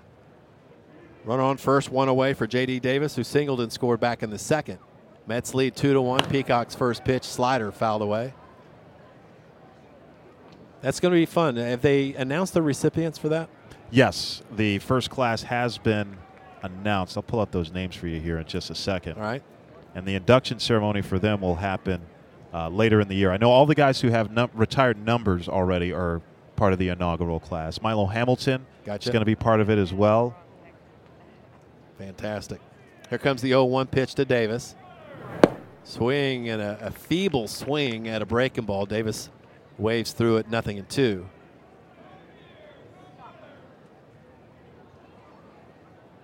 Run 1.24 1.40
on 1.40 1.56
first, 1.56 1.90
one 1.90 2.08
away 2.08 2.34
for 2.34 2.46
J.D. 2.46 2.80
Davis, 2.80 3.16
who 3.16 3.24
singled 3.24 3.60
and 3.60 3.72
scored 3.72 3.98
back 3.98 4.22
in 4.22 4.30
the 4.30 4.38
second. 4.38 4.78
Mets 5.26 5.54
lead 5.54 5.74
two 5.74 5.92
to 5.92 6.00
one. 6.00 6.20
Peacock's 6.20 6.74
first 6.74 7.04
pitch, 7.04 7.24
slider 7.24 7.72
fouled 7.72 8.02
away. 8.02 8.32
That's 10.82 11.00
going 11.00 11.12
to 11.12 11.18
be 11.18 11.26
fun. 11.26 11.56
Have 11.56 11.82
they 11.82 12.14
announced 12.14 12.54
the 12.54 12.62
recipients 12.62 13.18
for 13.18 13.28
that? 13.30 13.48
Yes, 13.90 14.42
the 14.54 14.78
first 14.78 15.10
class 15.10 15.42
has 15.42 15.78
been 15.78 16.18
announced. 16.70 17.16
I'll 17.16 17.22
pull 17.22 17.40
up 17.40 17.50
those 17.50 17.72
names 17.72 17.94
for 17.94 18.06
you 18.06 18.20
here 18.20 18.38
in 18.38 18.46
just 18.46 18.70
a 18.70 18.74
second. 18.74 19.16
All 19.16 19.22
right. 19.22 19.42
And 19.94 20.06
the 20.06 20.14
induction 20.14 20.58
ceremony 20.58 21.02
for 21.02 21.18
them 21.18 21.40
will 21.40 21.56
happen 21.56 22.02
uh, 22.52 22.68
later 22.68 23.00
in 23.00 23.08
the 23.08 23.14
year. 23.14 23.30
I 23.30 23.36
know 23.36 23.50
all 23.50 23.66
the 23.66 23.74
guys 23.74 24.00
who 24.00 24.08
have 24.08 24.30
num- 24.30 24.50
retired 24.54 25.04
numbers 25.04 25.48
already 25.48 25.92
are 25.92 26.20
part 26.56 26.72
of 26.72 26.78
the 26.78 26.88
inaugural 26.88 27.40
class. 27.40 27.80
Milo 27.80 28.06
Hamilton 28.06 28.66
Gotcha. 28.84 29.08
is 29.08 29.12
going 29.12 29.20
to 29.20 29.26
be 29.26 29.34
part 29.34 29.60
of 29.60 29.70
it 29.70 29.78
as 29.78 29.92
well. 29.92 30.36
Fantastic. 31.98 32.60
Here 33.08 33.18
comes 33.18 33.42
the 33.42 33.48
0 33.50 33.64
1 33.64 33.86
pitch 33.86 34.14
to 34.16 34.24
Davis. 34.24 34.74
Swing 35.84 36.48
and 36.48 36.60
a, 36.60 36.78
a 36.86 36.90
feeble 36.90 37.46
swing 37.46 38.08
at 38.08 38.20
a 38.20 38.26
breaking 38.26 38.64
ball. 38.64 38.86
Davis 38.86 39.30
waves 39.78 40.12
through 40.12 40.38
it, 40.38 40.50
nothing 40.50 40.78
in 40.78 40.86
two. 40.86 41.28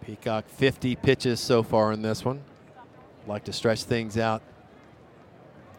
Peacock 0.05 0.49
50 0.49 0.97
pitches 0.97 1.41
so 1.41 1.63
far 1.63 1.93
in 1.93 2.03
this 2.03 2.25
one. 2.25 2.43
Like 3.27 3.45
to 3.45 3.53
stretch 3.53 3.85
things 3.85 4.19
out 4.19 4.43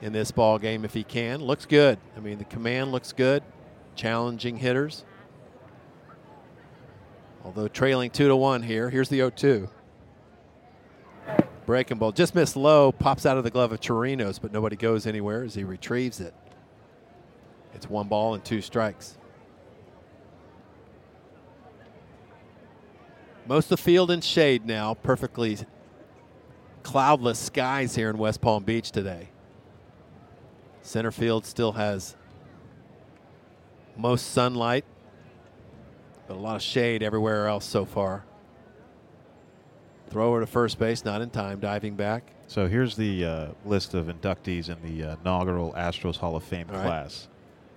in 0.01 0.13
this 0.13 0.31
ball 0.31 0.59
game 0.59 0.85
if 0.85 0.93
he 0.93 1.03
can. 1.03 1.41
Looks 1.41 1.65
good. 1.65 1.99
I 2.15 2.19
mean, 2.19 2.37
the 2.37 2.45
command 2.45 2.91
looks 2.91 3.11
good. 3.11 3.43
Challenging 3.95 4.57
hitters. 4.57 5.03
Although 7.43 7.67
trailing 7.67 8.09
two 8.09 8.27
to 8.29 8.35
one 8.35 8.63
here. 8.63 8.89
Here's 8.89 9.09
the 9.09 9.19
0-2. 9.19 9.69
Breaking 11.65 11.97
ball 11.97 12.11
just 12.11 12.35
missed 12.35 12.55
low, 12.55 12.91
pops 12.91 13.25
out 13.25 13.37
of 13.37 13.43
the 13.43 13.49
glove 13.49 13.71
of 13.71 13.79
Chirinos, 13.79 14.39
but 14.41 14.51
nobody 14.51 14.75
goes 14.75 15.07
anywhere 15.07 15.43
as 15.43 15.53
he 15.55 15.63
retrieves 15.63 16.19
it. 16.19 16.33
It's 17.73 17.89
one 17.89 18.07
ball 18.07 18.33
and 18.33 18.43
two 18.43 18.61
strikes. 18.61 19.17
Most 23.45 23.65
of 23.65 23.77
the 23.77 23.83
field 23.83 24.09
in 24.11 24.21
shade 24.21 24.65
now, 24.65 24.93
perfectly 24.93 25.57
cloudless 26.83 27.39
skies 27.39 27.95
here 27.95 28.09
in 28.09 28.17
West 28.17 28.41
Palm 28.41 28.63
Beach 28.63 28.91
today. 28.91 29.29
Center 30.81 31.11
field 31.11 31.45
still 31.45 31.73
has 31.73 32.15
most 33.97 34.31
sunlight, 34.31 34.85
but 36.27 36.35
a 36.35 36.39
lot 36.39 36.55
of 36.55 36.61
shade 36.61 37.03
everywhere 37.03 37.47
else 37.47 37.65
so 37.65 37.85
far. 37.85 38.23
Thrower 40.09 40.41
to 40.41 40.45
first 40.45 40.77
base, 40.79 41.03
not 41.03 41.21
in 41.21 41.29
time, 41.29 41.59
diving 41.59 41.95
back. 41.95 42.31
So 42.47 42.67
here's 42.67 42.95
the 42.95 43.25
uh, 43.25 43.47
list 43.65 43.93
of 43.93 44.07
inductees 44.07 44.69
in 44.69 44.77
the 44.97 45.11
uh, 45.11 45.15
inaugural 45.21 45.73
Astros 45.73 46.17
Hall 46.17 46.35
of 46.35 46.43
Fame 46.43 46.67
All 46.69 46.75
right. 46.75 46.83
class. 46.85 47.27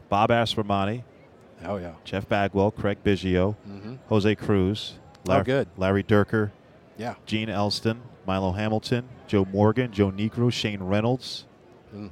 Bob 0.09 0.31
Aspromonte, 0.31 1.03
Oh, 1.65 1.79
yeah. 1.79 1.93
Jeff 2.05 2.29
Bagwell, 2.29 2.71
Craig 2.73 2.99
Biggio, 3.03 3.57
Mm-hmm. 3.69 3.95
Jose 4.09 4.35
Cruz, 4.35 4.99
Oh, 5.29 5.43
good. 5.43 5.69
Larry 5.77 6.03
Dierker, 6.03 6.51
Yeah. 6.99 7.15
Gene 7.27 7.49
Elston, 7.49 8.01
Milo 8.27 8.53
Hamilton, 8.53 9.09
Joe 9.27 9.45
Morgan, 9.45 9.93
Joe 9.93 10.11
Niekro, 10.11 10.53
Shane 10.53 10.83
Reynolds. 10.83 11.45
Mm. 11.95 12.11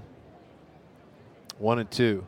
One 1.58 1.78
and 1.78 1.90
two. 1.90 2.26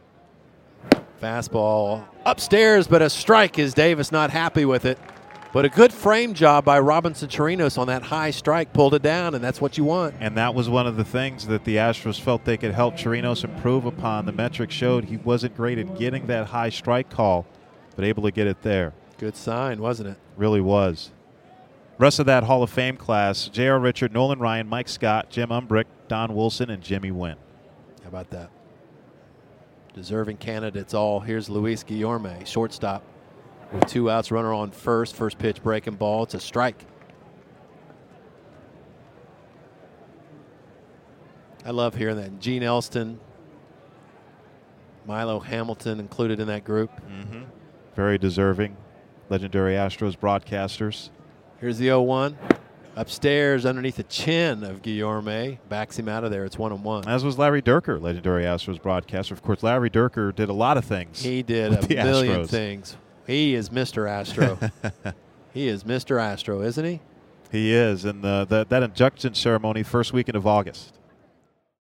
Fastball 1.23 2.05
upstairs, 2.25 2.87
but 2.87 3.03
a 3.03 3.09
strike 3.11 3.59
is 3.59 3.73
Davis 3.75 4.13
not 4.13 4.31
happy 4.31 4.65
with 4.65 4.85
it. 4.85 4.99
But 5.53 5.65
a 5.65 5.71
good 5.71 5.93
frame 5.93 6.35
job 6.35 6.67
by 6.67 6.79
Robinson 6.81 7.31
Chirinos 7.31 7.79
on 7.79 7.87
that 7.87 8.03
high 8.03 8.31
strike, 8.31 8.75
pulled 8.75 8.93
it 8.93 9.01
down, 9.01 9.35
and 9.35 9.43
that's 9.43 9.59
what 9.59 9.79
you 9.79 9.85
want. 9.85 10.15
And 10.21 10.37
that 10.37 10.55
was 10.55 10.69
one 10.69 10.87
of 10.87 10.97
the 10.97 11.05
things 11.05 11.47
that 11.47 11.65
the 11.65 11.77
Astros 11.77 12.21
felt 12.21 12.45
they 12.45 12.59
could 12.59 12.73
help 12.75 12.97
Chirinos 12.97 13.43
improve 13.43 13.87
upon. 13.87 14.27
The 14.27 14.33
metrics 14.33 14.75
showed 14.75 15.05
he 15.07 15.17
wasn't 15.17 15.57
great 15.57 15.79
at 15.79 15.99
getting 15.99 16.27
that 16.27 16.49
high 16.49 16.69
strike 16.69 17.09
call, 17.09 17.47
but 17.95 18.05
able 18.05 18.25
to 18.25 18.31
get 18.31 18.47
it 18.47 18.61
there. 18.63 18.93
Good 19.17 19.35
sign, 19.35 19.81
wasn't 19.81 20.11
it? 20.11 20.19
Really 20.37 20.61
was. 20.61 21.11
Rest 21.99 22.19
of 22.19 22.27
that 22.27 22.45
Hall 22.45 22.63
of 22.63 22.71
Fame 22.71 22.97
class 22.97 23.49
J.R. 23.49 23.79
Richard, 23.79 24.13
Nolan 24.13 24.39
Ryan, 24.39 24.69
Mike 24.69 24.89
Scott, 24.89 25.31
Jim 25.31 25.49
Umbricht, 25.51 25.87
Don 26.09 26.35
Wilson, 26.35 26.71
and 26.71 26.83
Jimmy 26.83 27.11
Wynn. 27.11 27.37
How 28.03 28.09
about 28.09 28.31
that? 28.31 28.51
Deserving 29.95 30.37
candidates 30.37 30.93
all. 30.93 31.21
Here's 31.21 31.49
Luis 31.49 31.83
Guillorme, 31.83 32.47
shortstop, 32.47 33.03
with 33.73 33.87
two 33.87 34.11
outs, 34.11 34.31
runner 34.31 34.53
on 34.53 34.71
first. 34.71 35.17
First 35.17 35.39
pitch 35.39 35.63
breaking 35.63 35.95
ball. 35.95 36.25
It's 36.25 36.35
a 36.35 36.41
strike. 36.41 36.85
I 41.65 41.71
love 41.71 41.95
hearing 41.95 42.17
that. 42.17 42.39
Gene 42.39 42.63
Elston, 42.63 43.19
Milo 45.07 45.41
Hamilton 45.41 45.99
included 45.99 46.41
in 46.41 46.47
that 46.49 46.65
group. 46.65 46.91
Mm-hmm. 47.11 47.43
Very 47.97 48.19
deserving. 48.19 48.77
Legendary 49.29 49.75
Astros 49.75 50.17
broadcasters. 50.17 51.11
Here's 51.61 51.79
the 51.79 51.87
0 51.87 52.03
1. 52.03 52.37
Upstairs 52.97 53.67
underneath 53.67 53.97
the 53.97 54.05
chin 54.05 54.65
of 54.65 54.81
Guillorme. 54.81 55.59
Backs 55.69 55.99
him 55.99 56.09
out 56.09 56.25
of 56.25 56.31
there. 56.31 56.45
It's 56.45 56.59
1 56.59 56.73
and 56.73 56.83
1. 56.83 57.07
As 57.09 57.25
was 57.25 57.39
Larry 57.39 57.61
Dierker, 57.61 58.01
legendary 58.01 58.45
Astros 58.45 58.81
broadcaster. 58.81 59.35
Of 59.35 59.43
course, 59.43 59.63
Larry 59.63 59.91
Dierker 59.91 60.35
did 60.35 60.49
a 60.49 60.55
lot 60.55 60.79
of 60.79 60.85
things. 60.85 61.21
He 61.23 61.43
did 61.43 61.73
a 61.73 61.89
million 61.89 62.43
Astros. 62.43 62.49
things. 62.49 62.97
He 63.27 63.55
is 63.55 63.69
Mr. 63.71 64.09
Astro. 64.09 64.59
he 65.53 65.69
is 65.69 65.85
Mr. 65.85 66.21
Astro, 66.21 66.63
isn't 66.63 66.85
he? 66.85 67.01
He 67.51 67.75
is, 67.75 68.05
and 68.05 68.23
the, 68.23 68.47
the, 68.49 68.67
that 68.69 68.83
induction 68.83 69.35
ceremony 69.35 69.83
first 69.83 70.13
weekend 70.13 70.37
of 70.37 70.47
August. 70.47 70.99